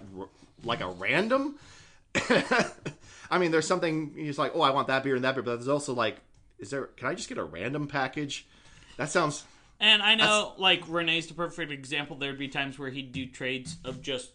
[0.64, 1.56] like a random
[3.30, 5.56] I mean there's something he's like oh I want that beer and that beer but
[5.56, 6.16] there's also like
[6.58, 8.46] is there can I just get a random package
[8.96, 9.44] that sounds
[9.80, 12.16] And I know, like Renee's the perfect example.
[12.16, 14.30] There'd be times where he'd do trades of just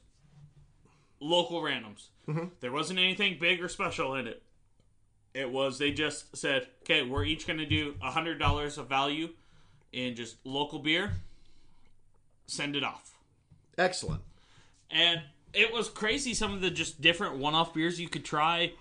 [1.21, 2.07] local randoms.
[2.27, 2.47] Mm-hmm.
[2.59, 4.43] There wasn't anything big or special in it.
[5.33, 8.89] It was they just said, "Okay, we're each going to do a hundred dollars of
[8.89, 9.29] value
[9.93, 11.13] in just local beer.
[12.47, 13.11] Send it off."
[13.77, 14.21] excellent
[14.89, 15.21] And
[15.53, 18.73] it was crazy some of the just different one off beers you could try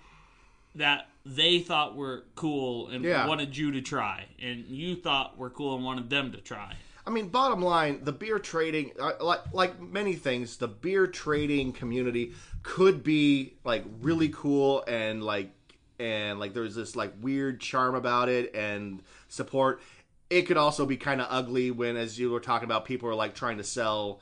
[0.75, 3.25] that they thought were cool and Yeah.
[3.27, 4.25] wanted you to try.
[4.39, 6.75] And you thought were cool and wanted them to try.
[7.05, 11.73] I mean, bottom line, the beer trading, uh, like like many things, the beer trading
[11.73, 15.51] community could be like really cool and like
[15.99, 19.81] and like there's this like weird charm about it and support.
[20.29, 23.15] It could also be kind of ugly when, as you were talking about, people are
[23.15, 24.21] like trying to sell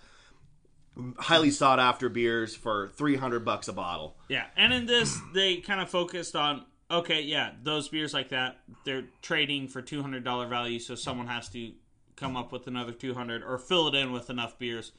[1.18, 4.15] highly sought after beers for three hundred bucks a bottle.
[4.30, 4.46] Yeah.
[4.56, 9.06] And in this, they kind of focused on okay, yeah, those beers like that, they're
[9.22, 11.72] trading for $200 value, so someone has to
[12.15, 14.91] come up with another 200 or fill it in with enough beers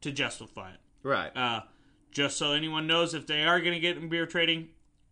[0.00, 0.80] to justify it.
[1.02, 1.34] Right.
[1.36, 1.60] Uh,
[2.10, 4.68] just so anyone knows, if they are going to get in beer trading,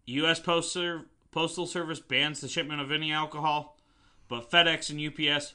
[0.06, 0.40] U.S.
[0.40, 3.77] Postal Postal Service bans the shipment of any alcohol,
[4.28, 5.54] but FedEx and UPS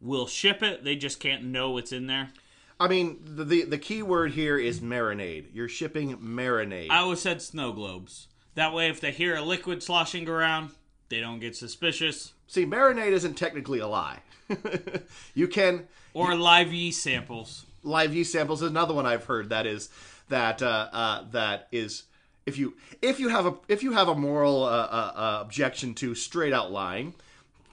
[0.00, 0.84] will ship it.
[0.84, 2.30] They just can't know what's in there.
[2.78, 5.46] I mean, the, the the key word here is marinade.
[5.52, 6.88] You're shipping marinade.
[6.90, 8.28] I always said snow globes.
[8.54, 10.70] That way, if they hear a liquid sloshing around,
[11.10, 12.32] they don't get suspicious.
[12.46, 14.20] See, marinade isn't technically a lie.
[15.34, 17.66] you can Or live yeast samples.
[17.82, 19.88] live yeast samples is another one I've heard that is
[20.28, 22.04] that uh, uh, that is
[22.46, 25.94] if you if you have a if you have a moral uh, uh, uh, objection
[25.96, 27.14] to straight out lying,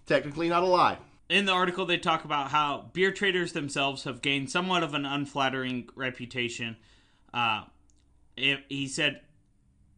[0.08, 0.98] technically not a lie.
[1.30, 5.06] In the article, they talk about how beer traders themselves have gained somewhat of an
[5.06, 6.78] unflattering reputation.
[7.34, 7.64] Uh,
[8.38, 9.22] if, he said,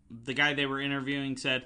[0.09, 1.65] the guy they were interviewing said,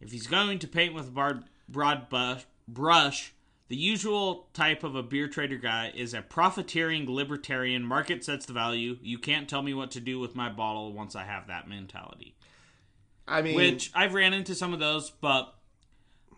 [0.00, 3.34] if he's going to paint with a broad bush, brush,
[3.68, 7.82] the usual type of a beer trader guy is a profiteering libertarian.
[7.82, 8.98] Market sets the value.
[9.02, 12.34] You can't tell me what to do with my bottle once I have that mentality.
[13.26, 15.54] I mean, Which I've ran into some of those, but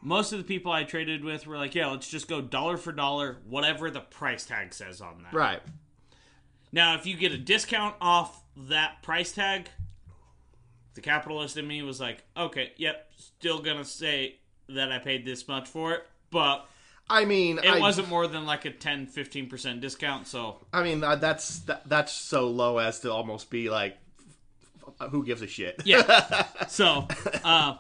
[0.06, 2.92] most of the people I traded with were like, yeah, let's just go dollar for
[2.92, 5.34] dollar, whatever the price tag says on that.
[5.34, 5.60] right?
[6.70, 9.68] Now, if you get a discount off that price tag,
[10.94, 14.36] the capitalist in me was like, okay, yep, still gonna say
[14.68, 16.68] that I paid this much for it, but
[17.10, 21.02] I mean, it I, wasn't more than like a 10 15% discount, so I mean,
[21.02, 23.96] uh, that's that, that's so low as to almost be like,
[25.10, 25.82] who gives a shit?
[25.84, 26.46] Yeah.
[26.68, 27.08] so,
[27.42, 27.78] uh,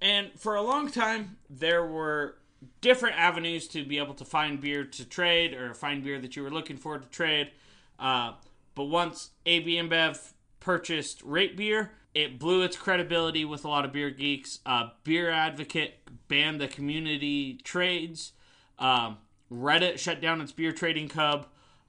[0.00, 2.36] and for a long time, there were
[2.80, 6.42] different avenues to be able to find beer to trade or find beer that you
[6.42, 7.50] were looking for to trade.
[7.98, 8.32] Uh,
[8.74, 13.92] but once AB InBev purchased Rate Beer, it blew its credibility with a lot of
[13.92, 14.60] beer geeks.
[14.64, 15.94] Uh, beer Advocate
[16.28, 18.32] banned the community trades.
[18.78, 19.18] Um,
[19.50, 21.46] Reddit shut down its beer trading hub.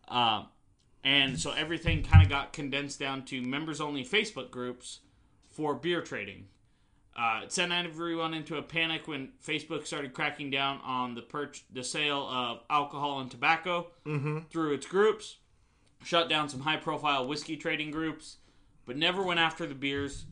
[0.07, 0.43] Uh,
[1.03, 4.99] and so everything kind of got condensed down to members only Facebook groups
[5.49, 6.45] for beer trading.
[7.17, 11.63] Uh, it sent everyone into a panic when Facebook started cracking down on the perch-
[11.73, 13.87] the sale of alcohol and tobacco
[14.51, 15.37] through its groups.
[16.03, 18.37] Shut down some high profile whiskey trading groups,
[18.85, 20.25] but never went after the beers.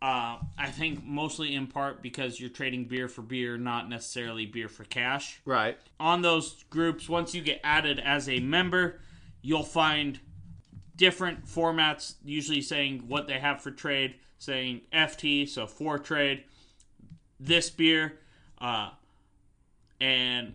[0.00, 4.68] Uh, I think mostly in part because you're trading beer for beer, not necessarily beer
[4.68, 5.78] for cash Right.
[5.98, 9.00] on those groups, once you get added as a member,
[9.42, 10.20] you'll find
[10.96, 16.44] different formats, usually saying what they have for trade, saying FT, so for trade,
[17.38, 18.18] this beer,
[18.58, 18.90] uh,
[20.00, 20.54] and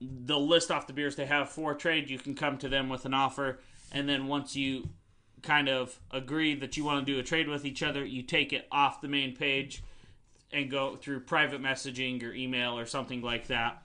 [0.00, 2.10] they'll list off the beers they have for trade.
[2.10, 3.60] You can come to them with an offer,
[3.92, 4.88] and then once you
[5.42, 8.52] kind of agree that you want to do a trade with each other, you take
[8.52, 9.82] it off the main page
[10.52, 13.82] and go through private messaging or email or something like that.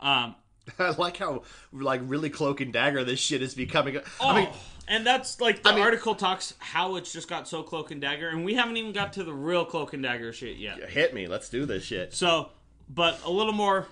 [0.00, 0.34] Um,
[0.78, 3.98] I like how like really cloak and dagger this shit is becoming.
[4.20, 4.48] oh, I mean,
[4.88, 8.28] and that's like the mean- article talks how it's just got so cloak and dagger,
[8.28, 10.90] and we haven't even got to the real cloak and dagger shit yet.
[10.90, 11.26] hit me.
[11.26, 12.12] Let's do this shit.
[12.14, 12.50] So,
[12.88, 13.86] but a little more.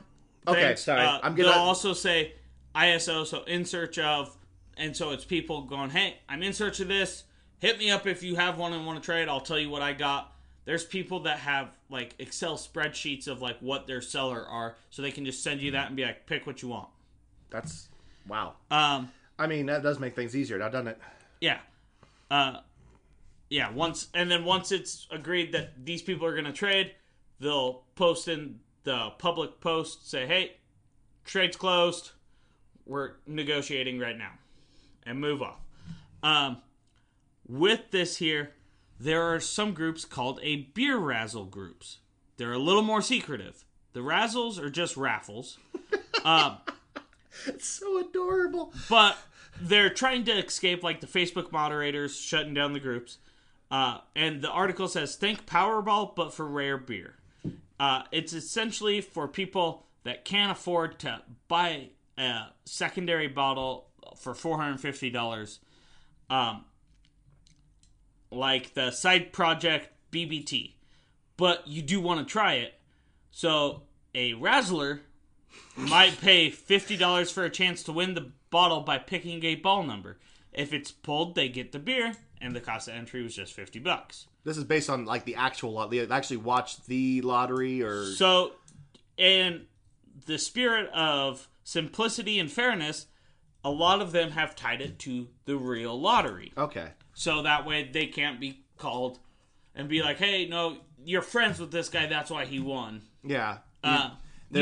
[0.46, 1.00] Okay, sorry.
[1.02, 2.35] Uh, I'm gonna- also say
[2.74, 4.37] ISO, so in search of,
[4.76, 7.24] and so it's people going, "Hey, I'm in search of this.
[7.61, 9.28] Hit me up if you have one and want to trade.
[9.28, 10.33] I'll tell you what I got."
[10.66, 15.11] There's people that have like Excel spreadsheets of like what their seller are, so they
[15.12, 16.88] can just send you that and be like, "Pick what you want."
[17.50, 17.88] That's
[18.26, 18.54] wow.
[18.70, 20.99] Um, I mean, that does make things easier now, doesn't it?
[21.40, 21.59] Yeah.
[22.31, 22.59] Uh
[23.51, 26.92] yeah, once and then once it's agreed that these people are going to trade,
[27.40, 30.57] they'll post in the public post say, "Hey,
[31.25, 32.12] trade's closed.
[32.87, 34.33] We're negotiating right now."
[35.05, 35.61] And move off.
[36.23, 36.59] Um
[37.47, 38.53] with this here,
[38.99, 41.99] there are some groups called a beer razzle groups.
[42.38, 43.64] They're a little more secretive.
[43.92, 45.59] The razzles are just raffles.
[46.25, 46.57] Um
[47.47, 48.73] It's so adorable.
[48.88, 49.18] but
[49.61, 53.18] they're trying to escape like the Facebook moderators shutting down the groups.
[53.70, 57.16] Uh, and the article says, "Think Powerball, but for rare beer."
[57.81, 64.59] Uh, it's essentially for people that can't afford to buy a secondary bottle for four
[64.59, 65.59] hundred fifty dollars,
[66.31, 66.64] um,
[68.31, 70.75] like the side project BBT,
[71.37, 72.75] but you do want to try it.
[73.31, 73.83] So
[74.15, 75.00] a Razzler
[75.77, 79.83] might pay fifty dollars for a chance to win the bottle by picking a ball
[79.83, 80.19] number.
[80.52, 83.79] If it's pulled, they get the beer, and the cost of entry was just fifty
[83.79, 84.27] bucks.
[84.44, 85.90] This is based on like the actual lot.
[85.90, 88.52] They actually watched the lottery, or So,
[89.17, 89.67] in
[90.27, 93.07] the spirit of simplicity and fairness,
[93.65, 96.52] a lot of them have tied it to the real lottery.
[96.59, 99.19] okay, So that way they can't be called
[99.75, 102.07] and be like, "Hey, no, you're friends with this guy.
[102.07, 103.02] That's why he won.
[103.25, 104.11] yeah, Uh,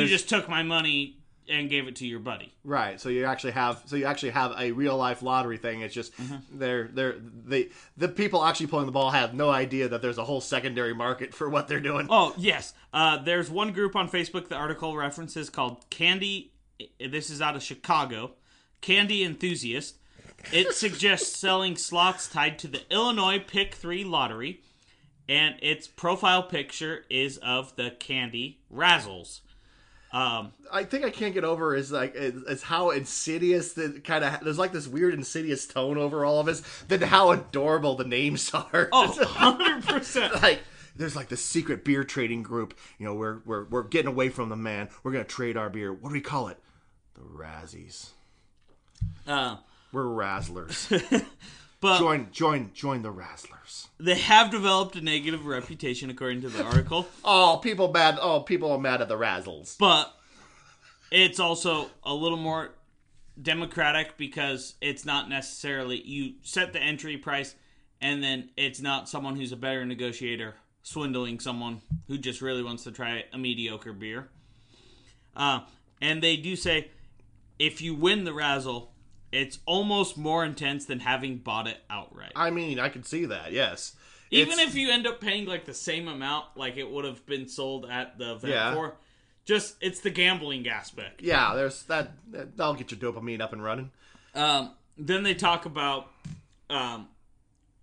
[0.01, 1.19] you just took my money
[1.49, 3.01] and gave it to your buddy." right.
[3.01, 5.81] So you actually have, so you actually have a real life lottery thing.
[5.81, 6.13] It's just
[6.53, 10.25] they're they're they the people actually pulling the ball have no idea that there's a
[10.25, 12.07] whole secondary market for what they're doing.
[12.11, 14.49] Oh yes, uh, there's one group on Facebook.
[14.49, 16.53] The article references called Candy.
[16.99, 18.33] This is out of Chicago.
[18.81, 19.97] Candy enthusiast.
[20.53, 24.61] It suggests selling slots tied to the Illinois Pick 3 lottery,
[25.29, 29.41] and its profile picture is of the candy Razzles.
[30.13, 34.23] Um, I think I can't get over is like is, is how insidious the kind
[34.23, 36.61] of there's like this weird insidious tone over all of this.
[36.87, 38.89] Then how adorable the names are.
[38.93, 40.43] oh, 100%.
[40.43, 40.61] like
[40.97, 42.79] there's like the secret beer trading group.
[42.99, 44.91] You know, we're we're we're getting away from the man.
[45.03, 45.93] We're gonna trade our beer.
[45.93, 46.59] What do we call it?
[47.15, 48.11] The Razzies.
[49.27, 49.57] Uh,
[49.93, 51.25] We're Razzlers.
[51.83, 53.89] but join join join the Razzlers.
[54.01, 57.07] they have developed a negative reputation, according to the article.
[57.23, 58.19] Oh, people mad.
[58.21, 59.77] Oh, people are mad at the Razzles.
[59.77, 60.15] but
[61.11, 62.71] it's also a little more
[63.41, 67.55] democratic because it's not necessarily you set the entry price
[68.01, 72.85] and then it's not someone who's a better negotiator swindling someone who just really wants
[72.85, 74.29] to try a mediocre beer
[75.35, 75.61] uh,
[76.01, 76.91] and they do say
[77.59, 78.92] if you win the razzle
[79.33, 83.53] it's almost more intense than having bought it outright I mean, I can see that.
[83.53, 83.97] Yes.
[84.31, 87.25] even It's- if you end up paying like the same amount like it would have
[87.27, 88.75] been sold at the event Yeah.
[88.75, 88.97] for
[89.45, 92.13] just it's the gambling aspect yeah, there's that.
[92.31, 93.91] That'll get your dopamine up and running.
[94.35, 96.09] Um, then they talk about
[96.71, 97.09] um,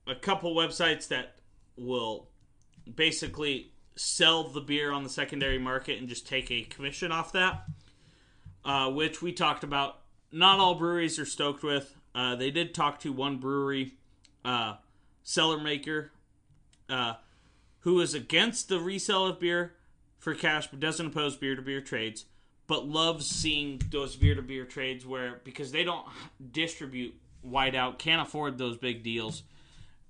[0.08, 1.36] a couple websites that
[1.76, 2.28] will
[2.96, 7.66] basically sell the beer on the secondary market and just take a commission off that,
[8.66, 10.00] uh, which we talked about.
[10.32, 11.96] Not all breweries are stoked with.
[12.14, 13.94] Uh, they did talk to one brewery,
[14.44, 14.76] uh,
[15.24, 16.10] Cellarmaker,
[16.90, 17.16] uh,
[17.82, 19.74] who is against the resale of beer
[20.18, 22.26] for cash but doesn't oppose beer to beer trades
[22.68, 26.06] but loves seeing those beer to beer trades where because they don't
[26.52, 29.44] distribute wide out can't afford those big deals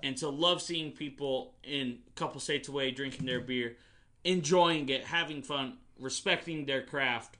[0.02, 3.78] and so love seeing people in a couple states away drinking their beer
[4.24, 7.38] enjoying it having fun respecting their craft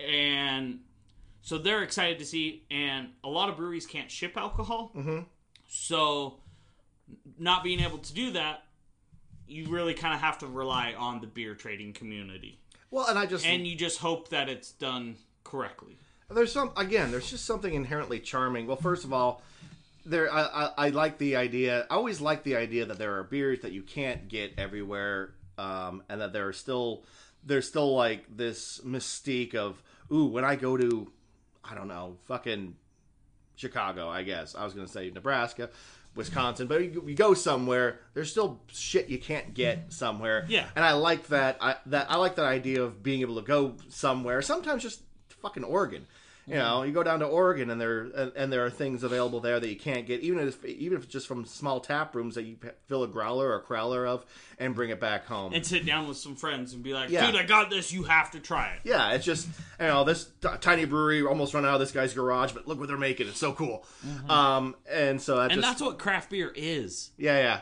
[0.00, 0.80] and
[1.42, 4.92] so they're excited to see and a lot of breweries can't ship alcohol
[5.68, 6.38] so
[7.38, 8.64] not being able to do that
[9.46, 12.58] you really kind of have to rely on the beer trading community
[12.90, 15.98] Well, and I just and you just hope that it's done correctly
[16.34, 17.10] there's some again.
[17.10, 18.66] There's just something inherently charming.
[18.66, 19.42] Well, first of all,
[20.04, 21.86] there I, I, I like the idea.
[21.90, 26.02] I always like the idea that there are beers that you can't get everywhere, um,
[26.08, 27.04] and that there are still
[27.44, 31.10] there's still like this mystique of ooh when I go to
[31.64, 32.76] I don't know fucking
[33.56, 34.08] Chicago.
[34.08, 35.70] I guess I was gonna say Nebraska.
[36.14, 38.00] Wisconsin, but you, you go somewhere.
[38.12, 40.44] There's still shit you can't get somewhere.
[40.46, 40.66] Yeah.
[40.76, 41.56] and I like that.
[41.60, 44.42] I that I like that idea of being able to go somewhere.
[44.42, 45.00] Sometimes just
[45.40, 46.06] fucking Oregon.
[46.44, 49.38] You know, you go down to Oregon and there and, and there are things available
[49.38, 52.34] there that you can't get, even if even if it's just from small tap rooms
[52.34, 52.56] that you
[52.88, 54.26] fill a growler or a crowler of
[54.58, 55.52] and bring it back home.
[55.54, 57.26] and sit down with some friends and be like Yeah.
[57.30, 59.46] dude i got this you have to try it yeah, it's just
[59.78, 62.78] you know this t- tiny brewery almost run out of this guy's garage, but look
[62.80, 63.28] what they're making.
[63.28, 63.86] It's so cool.
[64.28, 65.52] Um, and so that Mm-hmm.
[65.52, 67.60] and just that's what craft beer is Yeah, yeah.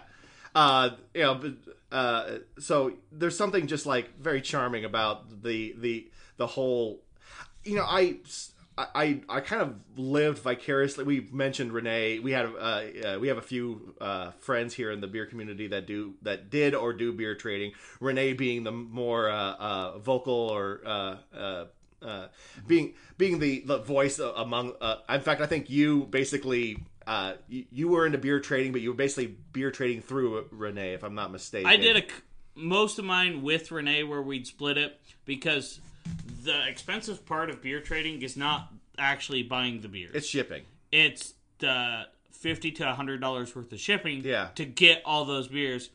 [0.54, 1.52] Uh, you know, but,
[1.92, 7.02] uh, so there's something just like very charming about the the the whole.
[7.62, 8.16] You know, I.
[8.78, 11.04] I, I kind of lived vicariously.
[11.04, 12.18] We mentioned Renee.
[12.18, 15.66] We had uh, uh, we have a few uh, friends here in the beer community
[15.68, 17.72] that do that did or do beer trading.
[18.00, 22.26] Renee being the more uh, uh, vocal or uh,
[22.66, 24.74] being being the, the voice among.
[25.08, 28.90] In fact, I think you basically uh, you, you were into beer trading, but you
[28.90, 31.68] were basically beer trading through Renee, if I'm not mistaken.
[31.68, 32.02] i did a
[32.54, 35.80] most of mine with renee where we'd split it because
[36.44, 40.62] the expensive part of beer trading is not actually buying the beer It's shipping.
[40.92, 44.48] it's the 50 to 100 dollars worth of shipping Yeah.
[44.54, 45.90] to get all those beers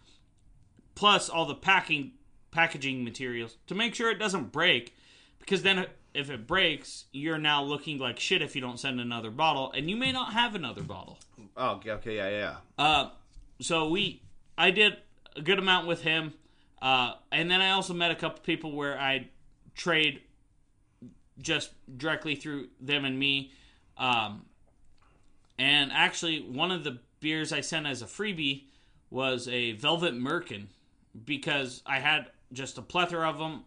[0.95, 2.11] plus all the packing
[2.51, 4.95] packaging materials to make sure it doesn't break
[5.39, 9.29] because then if it breaks you're now looking like shit if you don't send another
[9.29, 11.17] bottle and you may not have another bottle
[11.57, 12.55] Oh, okay, okay, yeah, yeah.
[12.77, 13.09] uh,
[13.59, 14.21] so we
[14.57, 14.97] i did
[15.35, 16.33] a good amount with him
[16.81, 19.27] uh, and then i also met a couple people where i
[19.75, 20.21] trade
[21.39, 23.51] just directly through them and me
[23.97, 24.45] um,
[25.57, 28.63] and actually one of the beers i sent as a freebie
[29.09, 30.67] was a velvet merkin
[31.25, 33.63] because i had just a plethora of them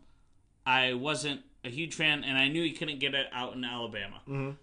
[0.67, 4.21] i wasn't a huge fan and i knew he couldn't get it out in alabama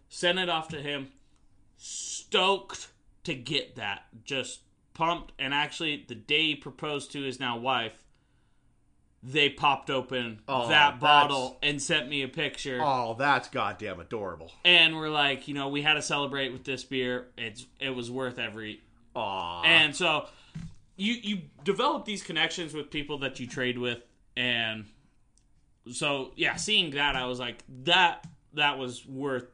[0.09, 1.07] sent it off to him
[1.77, 2.87] stoked
[3.23, 4.05] to get that.
[4.23, 4.61] Just
[4.93, 5.33] pumped.
[5.37, 8.03] And actually, the day he proposed to his now wife,
[9.24, 12.80] they popped open Oh, that bottle and sent me a picture.
[12.82, 14.51] Oh, that's goddamn adorable.
[14.63, 17.28] And we're like, you know, we had to celebrate with this beer.
[17.38, 18.82] It's it was worth every.
[19.16, 19.63] Aw.
[19.63, 20.28] And so,
[20.95, 23.99] you you develop these connections with people that you trade with,
[24.38, 24.86] and
[25.91, 29.45] so yeah, seeing that I was like that that was worth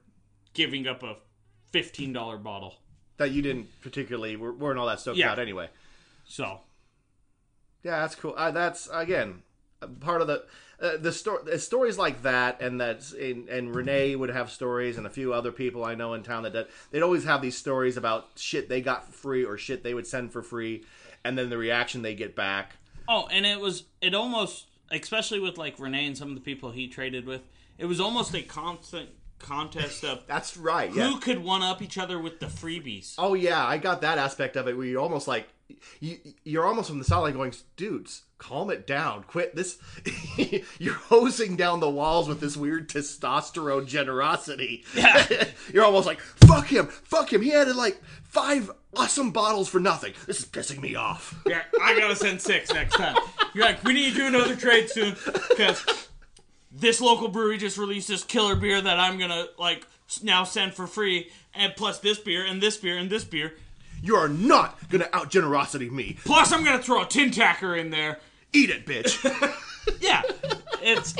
[0.54, 1.16] giving up a
[1.72, 2.76] fifteen dollar bottle.
[3.18, 5.28] that you didn't particularly were- weren't all that stoked Yeah.
[5.28, 5.70] about anyway.
[6.26, 6.62] So
[7.84, 8.34] Yeah, that's cool.
[8.36, 9.44] Uh, that's again
[10.00, 10.46] part of the
[10.82, 11.58] uh, the story.
[11.60, 15.52] Stories like that, and that's and, and Renee would have stories, and a few other
[15.52, 18.82] people I know in town that, that they'd always have these stories about shit they
[18.82, 20.84] got for free or shit they would send for free,
[21.24, 22.78] and then the reaction they get back.
[23.08, 26.72] Oh, and it was it almost especially with like Renee and some of the people
[26.72, 27.42] he traded with,
[27.78, 29.10] it was almost a constant
[29.40, 30.94] contest of That's right.
[30.94, 31.10] Yeah.
[31.10, 33.16] who could one up each other with the freebies.
[33.18, 35.48] Oh yeah, I got that aspect of it where you're almost like
[36.00, 39.78] you you're almost from the sideline going, dudes, calm it down, quit this.
[40.80, 44.84] you're hosing down the walls with this weird testosterone generosity.
[44.96, 45.46] Yeah.
[45.74, 47.42] you're almost like, fuck him, fuck him.
[47.42, 50.14] He had like five awesome bottles for nothing.
[50.26, 51.40] This is pissing me off.
[51.46, 53.18] Yeah, I gotta send six next time.
[53.54, 55.16] You're like, we need to do another trade soon
[55.50, 56.08] because
[56.72, 59.86] this local brewery just released this killer beer that I'm gonna like
[60.24, 63.54] now send for free, and plus this beer and this beer and this beer.
[64.02, 66.18] You are not gonna out generosity me.
[66.26, 68.20] Plus, I'm gonna throw a tin tacker in there.
[68.54, 69.58] Eat it, bitch.
[70.00, 70.22] Yeah,
[70.82, 71.16] it's.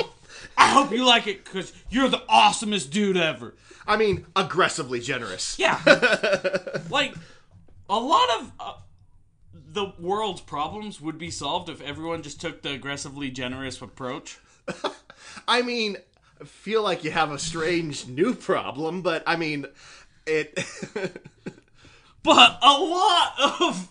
[0.56, 3.54] I hope you like it because you're the awesomest dude ever.
[3.86, 5.58] I mean, aggressively generous.
[5.58, 5.80] Yeah,
[6.90, 7.14] like
[7.88, 8.74] a lot of uh,
[9.52, 14.38] the world's problems would be solved if everyone just took the aggressively generous approach.
[15.48, 15.96] I mean,
[16.40, 19.66] I feel like you have a strange new problem, but I mean,
[20.26, 20.56] it.
[22.22, 23.88] But a lot of.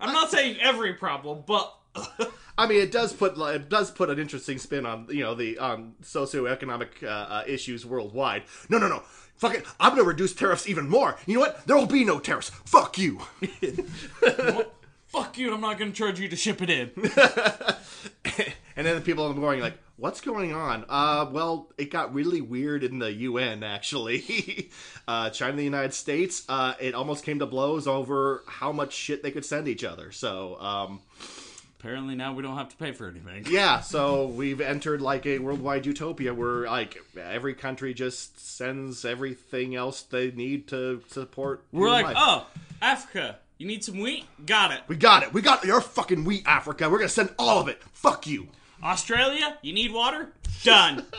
[0.00, 1.74] I'm not saying every problem, but.
[2.58, 5.58] I mean, it does put it does put an interesting spin on you know the
[5.58, 8.44] um, socioeconomic uh, uh, issues worldwide.
[8.68, 9.02] No, no, no.
[9.36, 9.66] Fuck it.
[9.78, 11.18] I'm gonna reduce tariffs even more.
[11.26, 11.66] You know what?
[11.66, 12.50] There will be no tariffs.
[12.64, 13.20] Fuck you.
[15.08, 16.90] Fuck you, I'm not gonna charge you to ship it in.
[18.76, 22.40] and then the people are going like, "What's going on?" Uh, well, it got really
[22.40, 24.70] weird in the UN actually.
[25.08, 28.92] uh, China and the United States, uh, it almost came to blows over how much
[28.92, 30.12] shit they could send each other.
[30.12, 31.00] So, um,
[31.78, 33.44] Apparently now we don't have to pay for anything.
[33.50, 39.76] yeah, so we've entered like a worldwide utopia where like every country just sends everything
[39.76, 41.64] else they need to support.
[41.72, 42.16] We're like, life.
[42.18, 42.46] oh,
[42.80, 44.24] Africa, you need some wheat?
[44.46, 44.80] Got it.
[44.88, 45.32] we got it.
[45.32, 46.88] We got your fucking wheat, Africa.
[46.88, 47.80] We're gonna send all of it.
[47.92, 48.48] Fuck you.
[48.82, 50.32] Australia, you need water?
[50.62, 51.04] Done.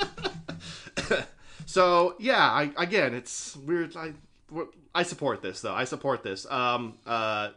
[1.68, 3.95] So yeah, I, again, it's weird.
[3.95, 4.14] I
[4.95, 5.76] I support this though.
[5.76, 6.49] I support this.
[6.49, 7.49] Um, uh,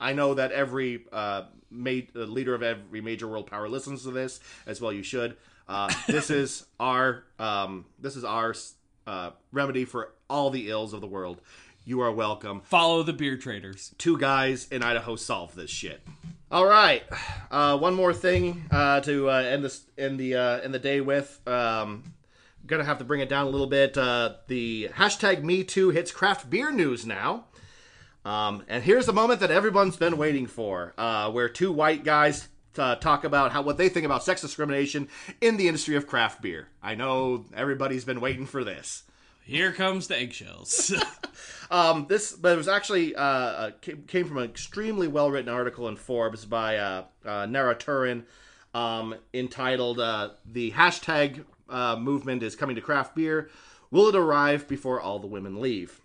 [0.00, 1.44] I know that every uh, uh,
[2.14, 4.92] leader of every major world power listens to this as well.
[4.92, 5.36] You should.
[5.68, 8.54] Uh, this is our um, this is our
[9.06, 11.40] uh, remedy for all the ills of the world.
[11.84, 12.60] You are welcome.
[12.60, 13.92] Follow the beer traders.
[13.98, 16.00] Two guys in Idaho solve this shit.
[16.48, 17.02] All right,
[17.50, 21.00] uh, one more thing uh, to uh, end this end the uh, end the day
[21.00, 21.40] with.
[21.44, 22.12] Um,
[22.66, 23.98] gonna have to bring it down a little bit.
[23.98, 27.46] Uh, the hashtag Me Too hits craft beer news now.
[28.24, 32.46] Um, and here's the moment that everyone's been waiting for, uh, where two white guys
[32.78, 35.08] uh, talk about how what they think about sex discrimination
[35.40, 36.68] in the industry of craft beer.
[36.80, 39.02] I know everybody's been waiting for this.
[39.42, 40.94] Here comes the eggshells.
[41.70, 45.88] Um, this, but it was actually uh, uh, came, from an extremely well written article
[45.88, 48.26] in Forbes by uh, uh, Nara Turin,
[48.74, 53.48] um, entitled uh, "The hashtag uh, movement is coming to craft beer.
[53.90, 56.02] Will it arrive before all the women leave?"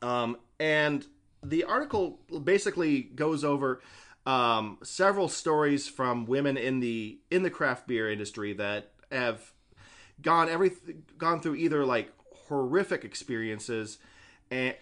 [0.00, 1.04] Um, and
[1.42, 3.82] the article basically goes over
[4.26, 9.52] um, several stories from women in the in the craft beer industry that have
[10.20, 10.72] gone every
[11.18, 12.12] gone through either like
[12.48, 13.98] horrific experiences
[14.50, 14.74] and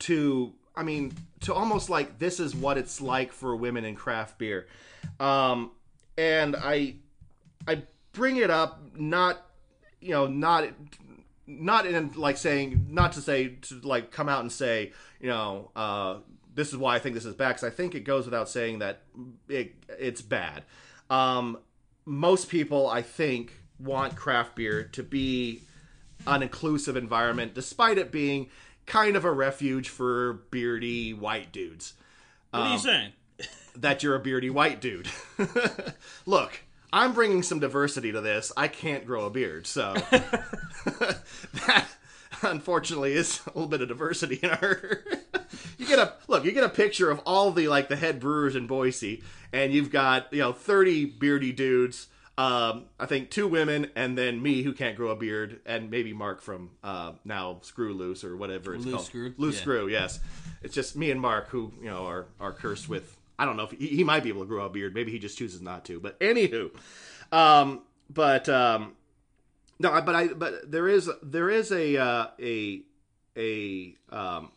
[0.00, 4.38] to I mean to almost like this is what it's like for women in craft
[4.38, 4.66] beer.
[5.18, 5.72] Um,
[6.16, 6.96] and I
[7.66, 9.46] I bring it up not
[10.00, 10.64] you know not
[11.46, 15.70] not in like saying not to say to like come out and say you know
[15.74, 16.18] uh,
[16.54, 18.80] this is why I think this is bad because I think it goes without saying
[18.80, 19.02] that
[19.48, 20.64] it, it's bad.
[21.08, 21.58] Um,
[22.04, 25.62] most people I think want craft beer to be
[26.26, 28.50] an inclusive environment, despite it being
[28.90, 31.94] kind of a refuge for beardy white dudes.
[32.50, 33.12] what are you um, saying?
[33.76, 35.08] That you're a beardy white dude.
[36.26, 36.60] Look,
[36.92, 38.52] I'm bringing some diversity to this.
[38.56, 41.86] I can't grow a beard, so that
[42.42, 45.04] unfortunately is a little bit of diversity in our.
[45.78, 46.44] you get a look.
[46.44, 49.22] You get a picture of all the like the head brewers in Boise,
[49.52, 52.08] and you've got you know 30 beardy dudes.
[52.40, 56.14] Um, I think two women, and then me who can't grow a beard, and maybe
[56.14, 59.06] Mark from uh, now Screw Loose or whatever it's Loose called.
[59.06, 59.34] Screw?
[59.36, 59.60] Loose Yeah.
[59.60, 60.20] Screw, yes.
[60.62, 63.14] It's just me and Mark who you know are are cursed with.
[63.38, 64.94] I don't know if he, he might be able to grow a beard.
[64.94, 66.00] Maybe he just chooses not to.
[66.00, 66.70] But anywho,
[67.30, 68.94] um, but um,
[69.78, 72.80] no, but I but there is there is a uh, a
[73.36, 74.50] a um,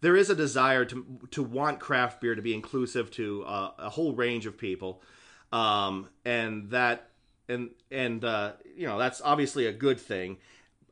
[0.00, 3.90] there is a desire to to want craft beer to be inclusive to uh, a
[3.90, 5.00] whole range of people,
[5.52, 7.10] um, and that
[7.52, 10.38] and and uh, you know that's obviously a good thing.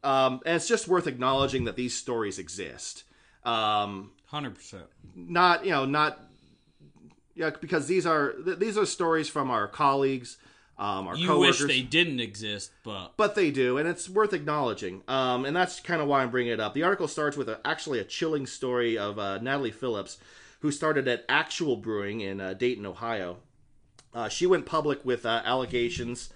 [0.02, 3.04] Um, and it's just worth acknowledging that these stories exist.
[3.44, 4.84] Um, Hundred percent.
[5.14, 6.20] not you know not
[7.34, 10.36] yeah because these are th- these are stories from our colleagues,
[10.78, 14.32] um, our You coworkers wish they didn't exist, but but they do, and it's worth
[14.32, 15.02] acknowledging.
[15.08, 16.74] Um, and that's kind of why I'm bringing it up.
[16.74, 20.18] The article starts with a, actually a chilling story of uh, Natalie Phillips,
[20.61, 23.38] who started at Actual Brewing in uh, Dayton, Ohio.
[24.14, 26.30] Uh, she went public with uh, allegations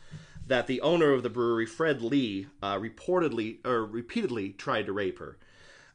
[0.47, 5.19] that the owner of the brewery, Fred Lee, uh, reportedly or repeatedly tried to rape
[5.19, 5.39] her.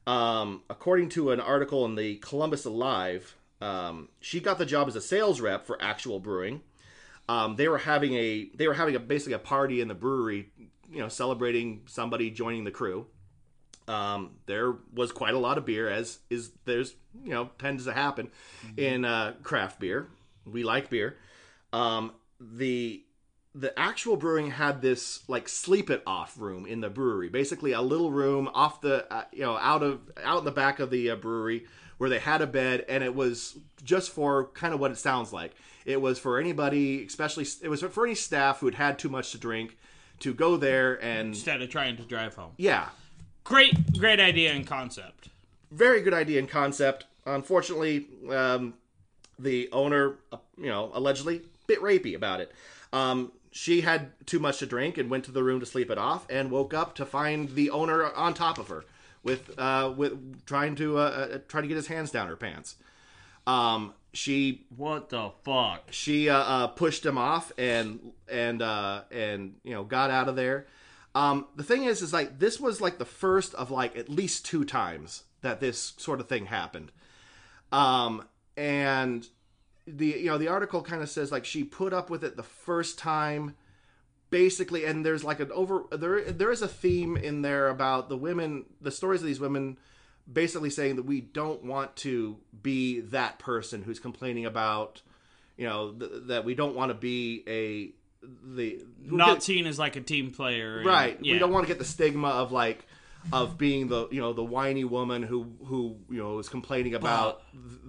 [0.07, 4.95] Um, according to an article in the Columbus Alive, um, she got the job as
[4.95, 6.61] a sales rep for Actual Brewing.
[7.27, 10.49] Um, they were having a they were having a basically a party in the brewery,
[10.91, 13.05] you know, celebrating somebody joining the crew.
[13.87, 17.93] Um, there was quite a lot of beer, as is there's you know tends to
[17.93, 18.31] happen
[18.77, 20.07] in uh, craft beer.
[20.45, 21.17] We like beer.
[21.71, 23.03] Um, the
[23.59, 27.81] the actual brewing had this like sleep it off room in the brewery, basically a
[27.81, 31.09] little room off the uh, you know out of out in the back of the
[31.11, 31.65] uh, brewery
[31.97, 35.33] where they had a bed, and it was just for kind of what it sounds
[35.33, 35.53] like.
[35.85, 39.31] It was for anybody, especially it was for any staff who had had too much
[39.31, 39.77] to drink,
[40.19, 42.89] to go there and instead of trying to drive home, yeah,
[43.43, 45.29] great, great idea and concept.
[45.71, 47.05] very good idea and concept.
[47.25, 48.75] Unfortunately, um,
[49.37, 52.51] the owner, uh, you know, allegedly a bit rapey about it.
[52.93, 55.97] Um, she had too much to drink and went to the room to sleep it
[55.97, 58.85] off, and woke up to find the owner on top of her
[59.23, 62.75] with uh, with trying to uh, uh, try to get his hands down her pants.
[63.47, 65.83] Um, she What the fuck?
[65.91, 70.35] she uh, uh, pushed him off and and uh, and you know got out of
[70.35, 70.67] there.
[71.15, 74.45] Um, the thing is, is like this was like the first of like at least
[74.45, 76.91] two times that this sort of thing happened.
[77.71, 78.27] Um,
[78.57, 79.27] and
[79.97, 82.43] the you know the article kind of says like she put up with it the
[82.43, 83.55] first time
[84.29, 88.17] basically and there's like an over there there is a theme in there about the
[88.17, 89.77] women the stories of these women
[90.31, 95.01] basically saying that we don't want to be that person who's complaining about
[95.57, 97.91] you know th- that we don't want to be a
[98.53, 101.33] the Not seen as like a team player, and- right Yeah.
[101.33, 102.85] we don't want to get the stigma of like
[103.31, 107.41] of being the you know the whiny woman who who you know is complaining about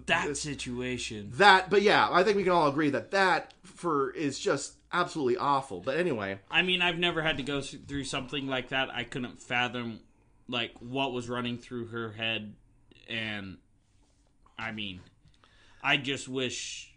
[0.06, 1.30] that situation.
[1.34, 5.36] that but yeah i think we can all agree that that for is just absolutely
[5.36, 8.90] awful but anyway I mean, I've never had to go through something like that.
[8.92, 10.00] I couldn't fathom
[10.48, 12.54] like what was running through her head,
[13.08, 13.58] and
[14.58, 15.00] I mean,
[15.82, 16.92] I just wish.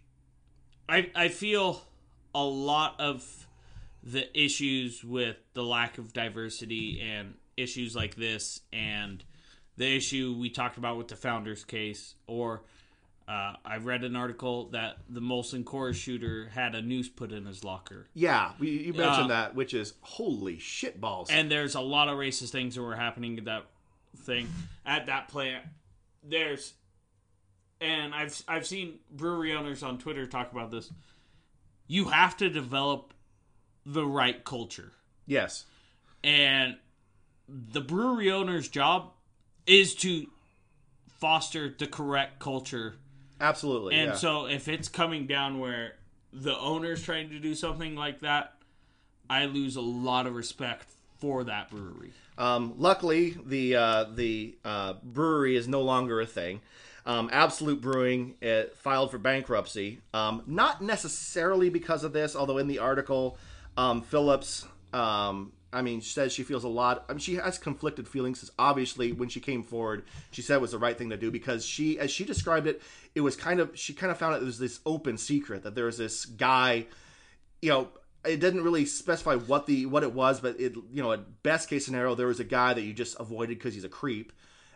[0.90, 1.84] I I feel
[2.34, 3.48] a lot of
[4.02, 9.24] the issues with the lack of diversity and issues like this, and
[9.78, 12.64] the issue we talked about with the founders case, or
[13.28, 17.46] uh, I read an article that the Molson Coors shooter had a noose put in
[17.46, 18.08] his locker.
[18.14, 22.10] yeah we, you mentioned Uh, that which is holy shit balls and there's a lot
[22.10, 23.66] of racist things that were happening at that
[24.18, 24.48] thing
[24.86, 25.64] at that plant.
[26.22, 26.74] There's,
[27.82, 30.92] and I've I've seen brewery owners on Twitter talk about this.
[31.88, 33.14] You have to develop
[33.86, 34.92] the right culture,
[35.26, 35.66] yes
[36.26, 36.78] and
[37.48, 39.12] the brewery owner's job
[39.66, 40.28] is to
[41.20, 42.96] foster the correct culture.
[43.40, 44.16] absolutely And yeah.
[44.16, 45.96] so if it's coming down where
[46.32, 48.54] the owner's trying to do something like that,
[49.30, 50.86] I lose a lot of respect
[51.20, 52.12] for that brewery.
[52.38, 56.62] Um, luckily, the uh, the uh, brewery is no longer a thing.
[57.06, 58.36] Um, Absolute Brewing
[58.76, 63.38] filed for bankruptcy, um, not necessarily because of this, although in the article,
[63.76, 67.06] um, Phillips, um, I mean, she says she feels a lot.
[67.10, 68.50] I mean, she has conflicted feelings.
[68.60, 71.66] Obviously, when she came forward, she said it was the right thing to do because
[71.66, 72.82] she, as she described it,
[73.16, 75.76] it was kind of she kind of found out it was this open secret that
[75.76, 76.86] there was this guy
[77.64, 77.88] you know
[78.26, 81.70] it didn't really specify what the what it was but it you know at best
[81.70, 84.34] case scenario there was a guy that you just avoided because he's a creep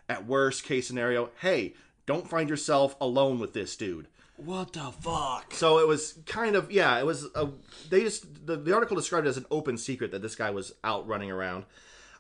[0.08, 1.74] at worst case scenario hey
[2.06, 4.08] don't find yourself alone with this dude
[4.38, 5.54] What the fuck?
[5.54, 7.50] so it was kind of yeah it was a
[7.90, 10.74] they just the, the article described it as an open secret that this guy was
[10.84, 11.66] out running around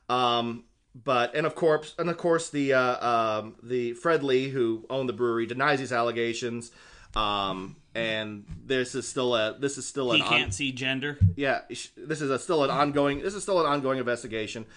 [0.09, 0.63] um
[0.95, 5.07] but and of course and of course the uh um the fred lee who owned
[5.07, 6.71] the brewery denies these allegations
[7.15, 11.17] um and this is still a this is still He an can't see gender.
[11.35, 13.21] yeah, this is a, still an ongoing.
[13.23, 14.67] This is still an ongoing investigation,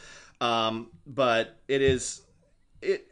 [0.41, 2.23] um, but it is
[2.81, 3.07] it.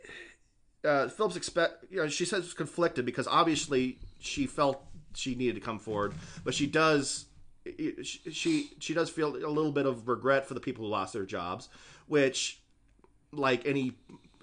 [0.82, 5.54] Uh, Phillips expect you know she says it's conflicted because obviously she felt she needed
[5.54, 6.14] to come forward,
[6.44, 7.26] but she does
[8.30, 11.26] she she does feel a little bit of regret for the people who lost their
[11.26, 11.68] jobs,
[12.06, 12.60] which
[13.32, 13.94] like any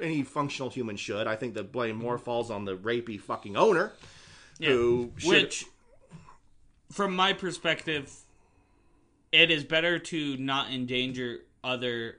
[0.01, 1.27] any functional human should.
[1.27, 3.93] I think the blame more falls on the rapey fucking owner,
[4.59, 5.65] who should, Which,
[6.91, 8.11] from my perspective,
[9.31, 12.17] it is better to not endanger other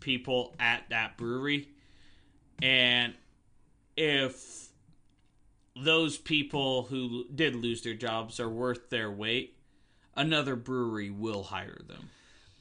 [0.00, 1.68] people at that brewery.
[2.62, 3.14] And
[3.96, 4.65] if
[5.76, 9.56] those people who did lose their jobs are worth their weight,
[10.14, 12.10] another brewery will hire them.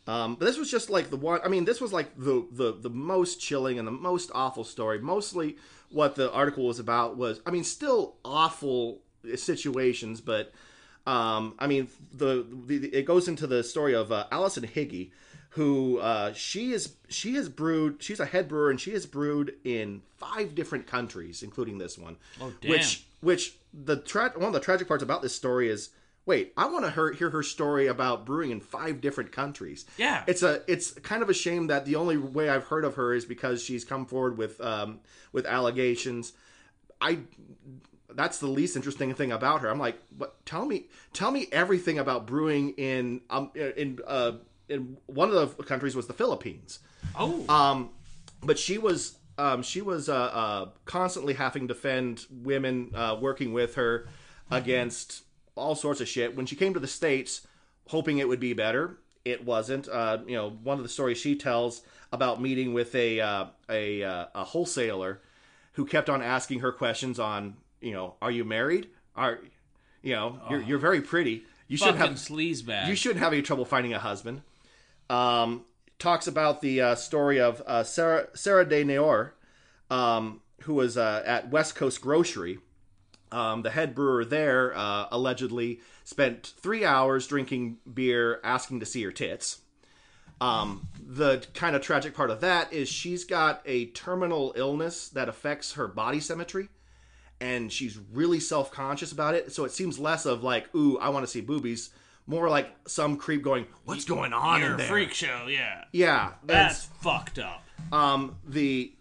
[0.08, 1.40] Um, but this was just like the one.
[1.44, 5.00] I mean, this was like the, the the most chilling and the most awful story.
[5.00, 5.58] Mostly,
[5.90, 9.02] what the article was about was, I mean, still awful
[9.36, 10.54] situations, but
[11.08, 15.12] um, I mean, the, the it goes into the story of uh, Allison Higgy,
[15.56, 18.04] who uh, she is she has brewed.
[18.04, 22.18] She's a head brewer and she has brewed in five different countries, including this one.
[22.42, 22.72] Oh, damn.
[22.72, 25.90] Which which the tra- one of the tragic parts about this story is.
[26.28, 29.86] Wait, I want to hear her story about brewing in five different countries.
[29.96, 30.24] Yeah.
[30.26, 33.14] it's a it's kind of a shame that the only way I've heard of her
[33.14, 35.02] is because she's come forward with um,
[35.32, 36.34] with allegations.
[37.00, 37.20] I
[38.10, 39.70] that's the least interesting thing about her.
[39.70, 40.44] I'm like, what?
[40.46, 44.34] Tell me, tell me everything about brewing in um in uh
[44.70, 46.80] in one of the countries was the Philippines.
[47.18, 47.90] Oh, Um,
[48.42, 53.52] but she was um she was uh, uh constantly having to defend women uh working
[53.54, 54.08] with her
[54.52, 55.24] against
[55.56, 56.36] all sorts of shit.
[56.36, 57.48] When she came to the states,
[57.88, 59.88] hoping it would be better, it wasn't.
[59.88, 64.04] Uh, you know, one of the stories she tells about meeting with a uh, a
[64.04, 65.22] uh, a wholesaler
[65.74, 68.88] who kept on asking her questions on, you know, are you married?
[69.16, 69.40] Are
[70.02, 71.46] you know, you're you're very pretty.
[71.68, 72.88] You should fucking have sleazebag.
[72.88, 74.44] you shouldn't have any trouble finding a husband.
[75.10, 75.66] Um,
[76.00, 79.32] talks about the uh, story of uh, Sarah Sarah De Neor,
[79.90, 82.60] um, who was uh, at West Coast Grocery.
[83.32, 89.04] Um, the head brewer there uh, allegedly spent three hours drinking beer, asking to see
[89.04, 89.60] her tits.
[90.40, 95.30] Um, the kind of tragic part of that is she's got a terminal illness that
[95.30, 96.70] affects her body symmetry
[97.40, 99.52] and she's really self conscious about it.
[99.52, 101.90] So it seems less of like, ooh, I want to see boobies,
[102.28, 104.88] more like some creep going, what's going on You're in a there?
[104.88, 105.84] freak show, yeah.
[105.92, 107.64] Yeah, That's fucked up.
[107.92, 108.92] um, the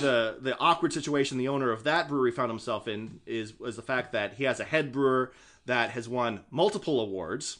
[0.00, 3.82] the the awkward situation the owner of that brewery found himself in is was the
[3.82, 5.32] fact that he has a head brewer
[5.66, 7.58] that has won multiple awards,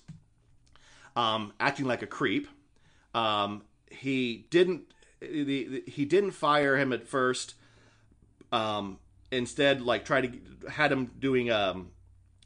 [1.16, 2.47] um, acting like a creep.
[3.14, 4.83] Um, he didn't
[5.21, 7.55] the, the, he didn't fire him at first.
[8.53, 8.99] Um,
[9.31, 10.31] instead, like try to
[10.71, 11.91] had him doing um,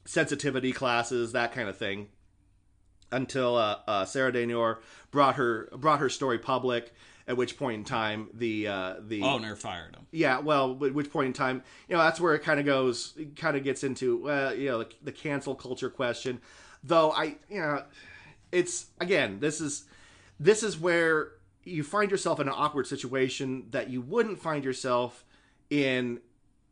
[0.05, 2.09] sensitivity classes, that kind of thing
[3.15, 6.93] until uh, uh, Sarah Denor brought her brought her story public.
[7.27, 10.07] At which point in time, the uh, the Owner fired him.
[10.11, 13.15] yeah, well, at which point in time, you know, that's where it kind of goes,
[13.35, 16.43] kind of gets into, uh, you know, the, the cancel culture question.
[16.83, 17.83] Though I, you know,
[18.53, 19.85] it's again, this is
[20.39, 21.31] this is where
[21.63, 25.25] you find yourself in an awkward situation that you wouldn't find yourself
[25.71, 26.21] in.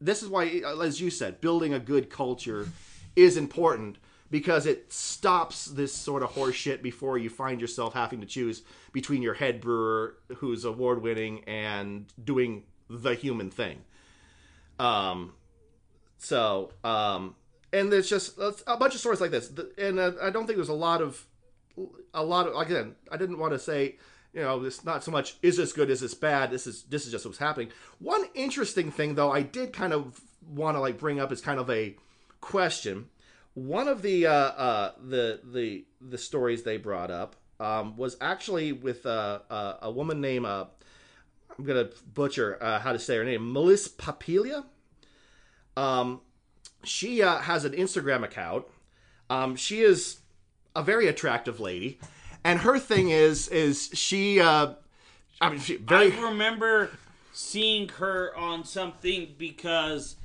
[0.03, 2.69] This is why, as you said, building a good culture
[3.17, 3.97] is important
[4.33, 9.21] because it stops this sort of horseshit before you find yourself having to choose between
[9.21, 13.83] your head brewer who's award winning and doing the human thing.
[14.79, 15.35] Um,
[16.17, 17.35] so, um,
[17.75, 20.71] and there's just a bunch of stories like this, and uh, I don't think there's
[20.71, 21.27] a lot of,
[22.15, 22.95] a lot of again.
[23.11, 23.97] I didn't want to say,
[24.33, 26.51] you know, this not so much is this good, is this bad.
[26.51, 27.69] This is this is just what's happening.
[27.99, 31.61] One interesting thing though, I did kind of want to like bring up is kind
[31.61, 31.97] of a
[32.41, 33.09] question.
[33.55, 38.73] One of the uh, uh, the the the stories they brought up um, was actually
[38.73, 40.67] with uh, uh, a woman named uh,
[41.59, 44.65] I'm gonna butcher uh, how to say her name, Melissa Papilia.
[45.77, 46.21] Um,
[46.85, 48.65] she uh, has an Instagram account.
[49.31, 50.19] Um, she is
[50.75, 51.99] a very attractive lady,
[52.45, 54.41] and her thing is is she.
[54.41, 54.75] Uh,
[55.41, 56.13] I mean, she very.
[56.13, 56.91] I remember
[57.33, 60.17] seeing her on something because,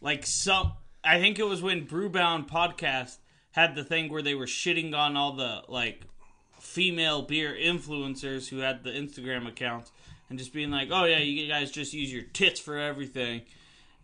[0.00, 0.72] like, some.
[1.02, 3.16] I think it was when Brewbound podcast
[3.52, 6.02] had the thing where they were shitting on all the like
[6.58, 9.92] female beer influencers who had the Instagram accounts
[10.28, 13.42] and just being like, "Oh yeah, you guys just use your tits for everything."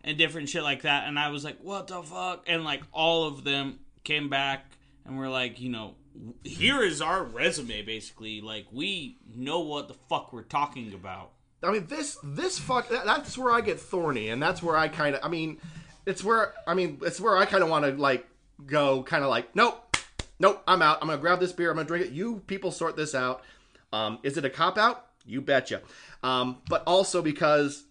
[0.03, 3.25] And different shit like that, and I was like, "What the fuck?" And like all
[3.25, 4.65] of them came back
[5.05, 5.95] and were like, you know,
[6.43, 8.41] here is our resume, basically.
[8.41, 11.31] Like we know what the fuck we're talking about.
[11.63, 12.89] I mean, this this fuck.
[12.89, 15.23] That, that's where I get thorny, and that's where I kind of.
[15.23, 15.59] I mean,
[16.07, 18.25] it's where I mean, it's where I kind of want to like
[18.65, 19.97] go, kind of like, nope,
[20.39, 20.99] nope, I'm out.
[21.01, 21.69] I'm gonna grab this beer.
[21.69, 22.11] I'm gonna drink it.
[22.13, 23.43] You people sort this out.
[23.91, 25.05] Um, is it a cop out?
[25.25, 25.81] You betcha.
[26.23, 27.83] Um, but also because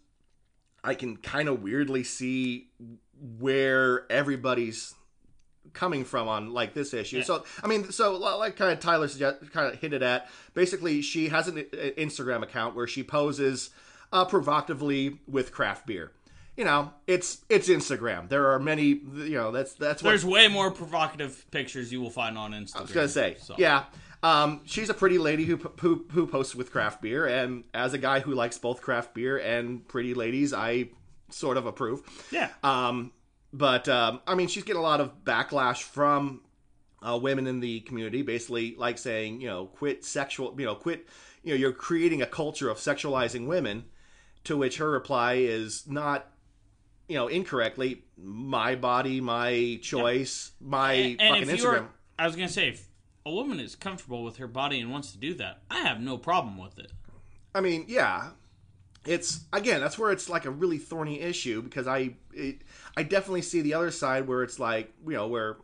[0.82, 2.70] I can kind of weirdly see
[3.38, 4.94] where everybody's
[5.74, 7.22] coming from on like this issue.
[7.22, 10.28] So I mean, so like kind of Tyler suggest, kind of hinted at.
[10.54, 13.70] Basically, she has an, an Instagram account where she poses
[14.10, 16.12] uh, provocatively with craft beer.
[16.56, 18.28] You know, it's it's Instagram.
[18.28, 18.84] There are many.
[18.84, 22.76] You know, that's that's what There's way more provocative pictures you will find on Instagram.
[22.76, 23.36] I was gonna say.
[23.40, 23.54] So.
[23.58, 23.84] Yeah,
[24.22, 27.98] um, she's a pretty lady who, who who posts with craft beer, and as a
[27.98, 30.88] guy who likes both craft beer and pretty ladies, I
[31.30, 32.02] sort of approve.
[32.30, 32.50] Yeah.
[32.62, 33.12] Um,
[33.52, 36.40] but um, I mean, she's getting a lot of backlash from
[37.02, 41.06] uh, women in the community, basically like saying, you know, quit sexual, you know, quit,
[41.42, 43.84] you know, you're creating a culture of sexualizing women.
[44.44, 46.30] To which her reply is not,
[47.08, 51.86] you know, incorrectly, my body, my choice, my And, and fucking Instagram.
[52.18, 52.88] I was gonna say, if
[53.24, 56.18] a woman is comfortable with her body and wants to do that, I have no
[56.18, 56.92] problem with it.
[57.54, 58.30] I mean, yeah,
[59.06, 62.62] it's again that's where it's like a really thorny issue because I it,
[62.96, 65.56] I definitely see the other side where it's like you know where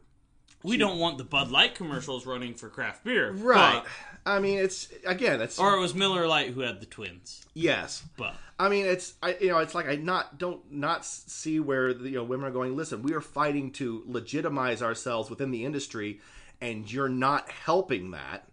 [0.65, 3.83] We don't want the Bud Light commercials running for craft beer, right.
[3.83, 3.87] but-
[4.25, 8.05] I mean, it's again, it's or it was Miller Lite who had the twins, yes.
[8.17, 11.93] but I mean, it's I you know it's like I not don't not see where
[11.93, 12.77] the, you know women are going.
[12.77, 16.21] Listen, we are fighting to legitimize ourselves within the industry,
[16.61, 18.49] and you're not helping that,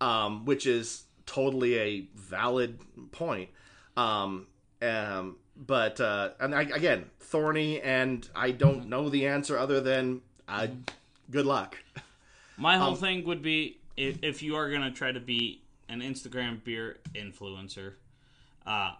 [0.00, 2.78] um, which is totally a valid
[3.10, 3.50] point.
[3.96, 4.46] Um,
[4.80, 10.20] um, but uh, and I, again, thorny, and I don't know the answer other than
[10.46, 10.68] uh,
[11.32, 11.76] good luck.
[12.56, 16.00] my Um, whole thing would be if, if you are gonna try to be an
[16.00, 17.94] Instagram beer influencer,
[18.64, 18.92] uh,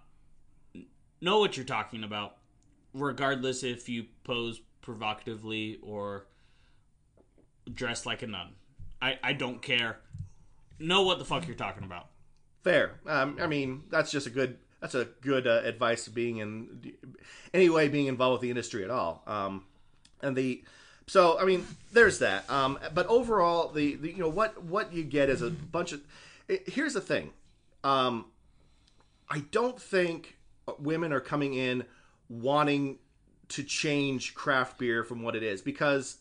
[1.21, 2.39] know what you're talking about,
[2.93, 6.27] regardless if you pose provocatively or
[7.73, 8.55] dress like a nun.
[9.01, 10.01] I, I don't care.
[10.79, 12.09] Know what the fuck you're talking about.
[12.65, 13.01] Fair.
[13.07, 14.59] Um, I mean, that's just a good.
[14.81, 16.93] That's a good uh, advice to being in
[17.55, 19.23] anyway being involved with the industry at all.
[19.29, 19.65] Um,
[20.23, 20.65] and the
[21.07, 22.49] so I mean, there's that.
[22.51, 26.01] Um, but overall, the, the you know what what you get is a bunch of.
[26.49, 27.31] it- here's the thing.
[27.85, 28.27] Um,
[29.29, 30.37] I don't think
[30.79, 31.85] women are coming in
[32.29, 32.99] wanting
[33.49, 36.17] to change craft beer from what it is because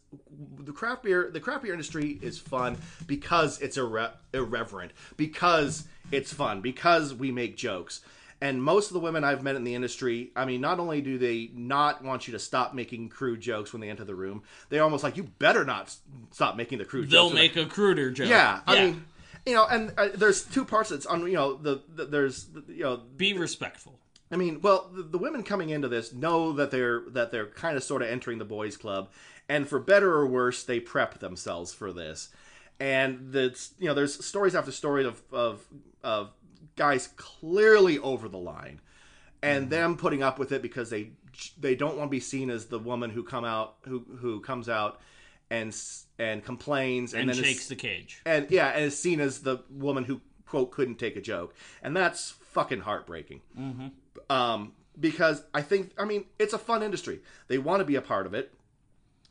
[0.60, 2.78] the craft beer the craft beer industry is fun
[3.08, 8.02] because it's irre- irreverent because it's fun because we make jokes
[8.42, 11.20] and most of the women I've met in the industry, I mean, not only do
[11.20, 14.84] they not want you to stop making crude jokes when they enter the room, they're
[14.84, 15.96] almost like, you better not
[16.32, 17.12] stop making the crude jokes.
[17.12, 17.36] They'll jokes.
[17.36, 18.30] make a cruder joke.
[18.30, 19.06] yeah, I mean,
[19.46, 20.90] you know, and uh, there's two parts.
[20.90, 24.00] That's on, you know, the, the there's, you know, be respectful.
[24.32, 27.78] I mean, well, the, the women coming into this know that they're that they're kind
[27.78, 29.10] of sort of entering the boys' club,
[29.50, 32.30] and for better or worse, they prep themselves for this.
[32.80, 35.66] And that's you know, there's stories after story of of
[36.04, 36.32] of
[36.76, 38.82] guys clearly over the line,
[39.42, 41.12] and them putting up with it because they
[41.60, 44.70] they don't want to be seen as the woman who come out who who comes
[44.70, 45.00] out
[45.50, 45.76] and
[46.20, 48.22] and complains and, And, then shakes the cage.
[48.26, 51.96] and yeah, and is seen as the woman who quote couldn't take a joke, and
[51.96, 53.42] that's fucking heartbreaking.
[53.58, 53.88] Mm-hmm.
[54.30, 57.22] Um, because I think, I mean, it's a fun industry.
[57.48, 58.54] They want to be a part of it,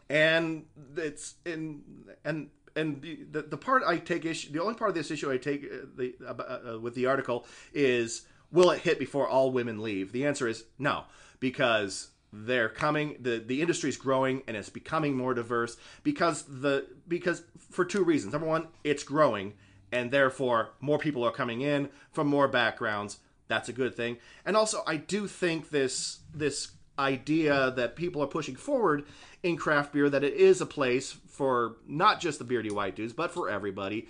[0.08, 0.64] and
[0.96, 1.82] it's in
[2.24, 2.50] and
[2.80, 5.36] and the, the the part I take issue, the only part of this issue I
[5.36, 9.80] take uh, the uh, uh, with the article is will it hit before all women
[9.80, 10.12] leave?
[10.12, 11.04] The answer is no,
[11.38, 16.86] because they're coming the the industry is growing and it's becoming more diverse because the
[17.08, 18.32] because for two reasons.
[18.32, 19.54] Number one it's growing
[19.92, 23.18] and therefore more people are coming in from more backgrounds.
[23.48, 24.18] That's a good thing.
[24.44, 29.04] And also i do think this this idea that people are pushing forward
[29.42, 33.12] in craft beer that it is a place for not just the beardy white dudes
[33.12, 34.06] but for everybody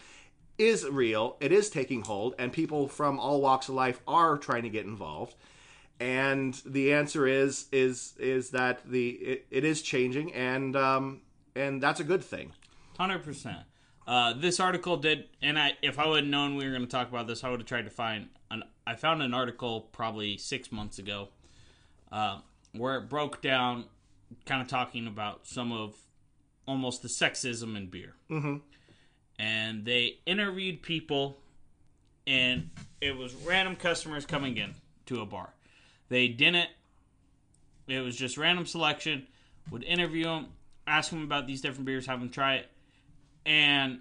[0.58, 4.62] is real it is taking hold and people from all walks of life are trying
[4.62, 5.34] to get involved
[5.98, 11.20] and the answer is is is that the it, it is changing and um
[11.54, 12.52] and that's a good thing
[13.00, 13.60] Hundred percent.
[14.06, 16.86] Uh, this article did, and I if I would have known we were going to
[16.86, 18.62] talk about this, I would have tried to find an.
[18.86, 21.28] I found an article probably six months ago,
[22.12, 22.40] uh,
[22.72, 23.84] where it broke down,
[24.46, 25.94] kind of talking about some of
[26.66, 28.14] almost the sexism in beer.
[28.30, 28.56] Mm-hmm.
[29.38, 31.38] And they interviewed people,
[32.26, 34.74] and it was random customers coming in
[35.06, 35.54] to a bar.
[36.08, 36.68] They didn't.
[37.88, 39.26] It was just random selection.
[39.70, 40.48] Would interview them,
[40.86, 42.66] ask them about these different beers, have them try it
[43.46, 44.00] and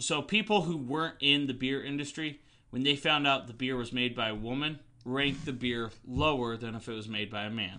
[0.00, 2.40] so people who weren't in the beer industry,
[2.70, 6.56] when they found out the beer was made by a woman, ranked the beer lower
[6.56, 7.78] than if it was made by a man.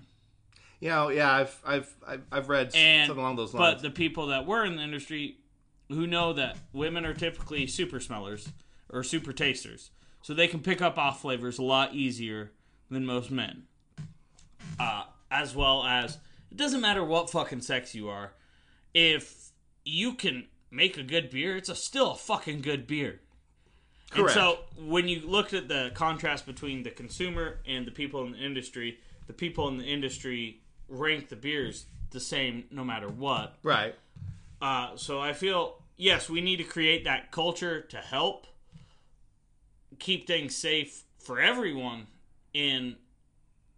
[0.80, 3.76] you know yeah i've i've i've, I've read And something along those lines.
[3.76, 5.38] but the people that were in the industry
[5.90, 8.50] who know that women are typically super smellers
[8.90, 12.52] or super tasters, so they can pick up off flavors a lot easier
[12.90, 13.64] than most men.
[14.80, 16.18] Uh, as well as
[16.52, 18.32] it doesn't matter what fucking sex you are,
[18.94, 19.52] if
[19.84, 23.20] you can make a good beer, it's a still a fucking good beer.
[24.16, 28.32] And so when you looked at the contrast between the consumer and the people in
[28.32, 33.58] the industry, the people in the industry rank the beers the same no matter what.
[33.64, 33.95] Right.
[34.62, 38.47] Uh, so I feel yes, we need to create that culture to help
[39.99, 42.08] keep things safe for everyone
[42.53, 42.95] in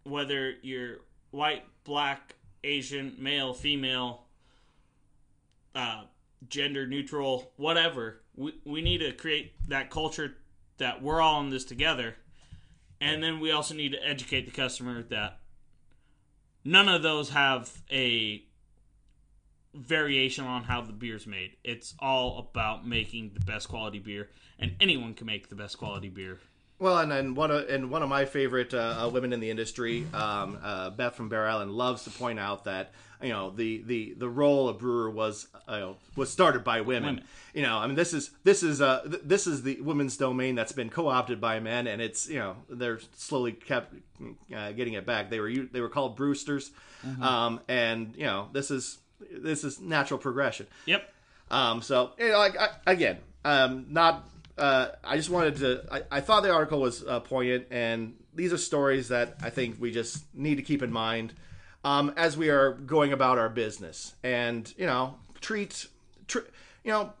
[0.04, 0.98] whether you're
[1.30, 4.24] white, black, Asian, male, female,
[5.74, 6.02] uh,
[6.48, 8.20] gender neutral, whatever.
[8.40, 10.34] We, we need to create that culture
[10.78, 12.16] that we're all in this together.
[12.98, 15.40] And then we also need to educate the customer that
[16.64, 18.42] none of those have a
[19.74, 21.56] variation on how the beer's made.
[21.64, 26.08] It's all about making the best quality beer, and anyone can make the best quality
[26.08, 26.38] beer.
[26.78, 29.50] Well, and, and one of and one of my favorite uh, uh, women in the
[29.50, 32.92] industry, um, uh, Beth from Bear Island, loves to point out that
[33.22, 37.16] you know the the, the role of brewer was uh, was started by women.
[37.16, 37.24] Women.
[37.54, 40.54] You know, I mean this is this is uh th- this is the women's domain
[40.54, 43.94] that's been co opted by men, and it's you know they're slowly kept
[44.54, 45.30] uh, getting it back.
[45.30, 46.70] They were they were called Brewsters,
[47.20, 48.98] um, and you know this is
[49.30, 50.66] this is natural progression.
[50.86, 51.12] Yep.
[51.50, 54.26] Um, so you know, like I, again, um, not.
[54.56, 55.84] Uh, I just wanted to.
[55.90, 59.76] I, I thought the article was uh, poignant, and these are stories that I think
[59.80, 61.34] we just need to keep in mind
[61.84, 64.14] um, as we are going about our business.
[64.22, 65.86] And you know, treat,
[66.26, 66.38] tr-
[66.84, 67.12] you know,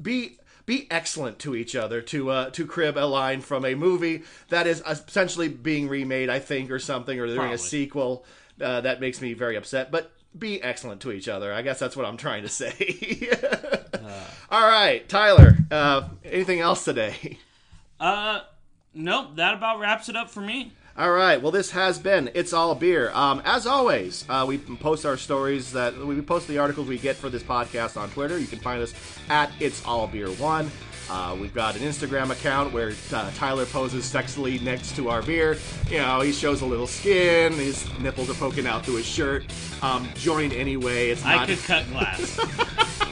[0.00, 2.02] be be excellent to each other.
[2.02, 6.38] To uh, to crib a line from a movie that is essentially being remade, I
[6.38, 8.24] think, or something, or doing a sequel.
[8.60, 9.90] Uh, that makes me very upset.
[9.90, 11.52] But be excellent to each other.
[11.52, 13.30] I guess that's what I'm trying to say.
[14.50, 15.56] All right, Tyler.
[15.70, 17.38] Uh, anything else today?
[18.00, 18.40] Uh,
[18.94, 19.36] nope.
[19.36, 20.72] That about wraps it up for me.
[20.98, 21.40] All right.
[21.40, 23.12] Well, this has been It's All Beer.
[23.14, 27.14] Um, as always, uh, we post our stories that we post the articles we get
[27.14, 28.36] for this podcast on Twitter.
[28.36, 28.92] You can find us
[29.30, 30.68] at It's All Beer One.
[31.08, 35.56] Uh, we've got an Instagram account where uh, Tyler poses sexily next to our beer.
[35.88, 37.52] You know, he shows a little skin.
[37.52, 39.44] His nipples are poking out through his shirt.
[39.80, 41.10] Um, join anyway.
[41.10, 41.46] It's I not.
[41.48, 43.04] could cut glass.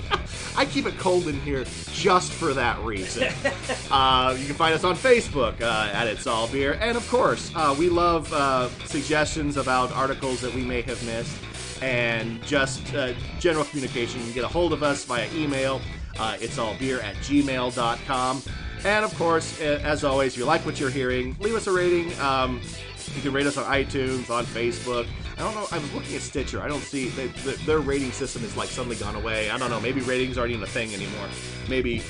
[0.57, 3.25] I keep it cold in here just for that reason.
[3.91, 6.79] uh, you can find us on Facebook uh, at It's All Beer.
[6.81, 11.37] And of course, uh, we love uh, suggestions about articles that we may have missed
[11.83, 14.21] and just uh, general communication.
[14.21, 15.83] You can get a hold of us via email.
[16.19, 18.43] Uh, it's all beer at gmail.com.
[18.85, 22.19] And of course, as always, if you like what you're hearing, leave us a rating.
[22.21, 22.63] Um,
[23.15, 25.07] you can rate us on iTunes, on Facebook.
[25.37, 25.66] I don't know.
[25.70, 26.62] I was looking at Stitcher.
[26.62, 27.26] I don't see they,
[27.66, 29.51] their rating system is like suddenly gone away.
[29.51, 29.80] I don't know.
[29.80, 31.28] Maybe ratings aren't even a thing anymore.
[31.68, 32.03] Maybe,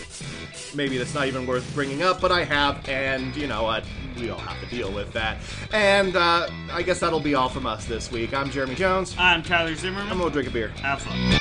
[0.77, 2.21] maybe that's not even worth bringing up.
[2.21, 3.85] But I have, and you know what?
[4.17, 5.39] We all have to deal with that.
[5.73, 8.33] And uh, I guess that'll be all from us this week.
[8.33, 9.17] I'm Jeremy Jones.
[9.19, 10.09] I'm Tyler Zimmerman.
[10.09, 10.69] I'm gonna drink a beer.
[10.69, 11.37] Have fun.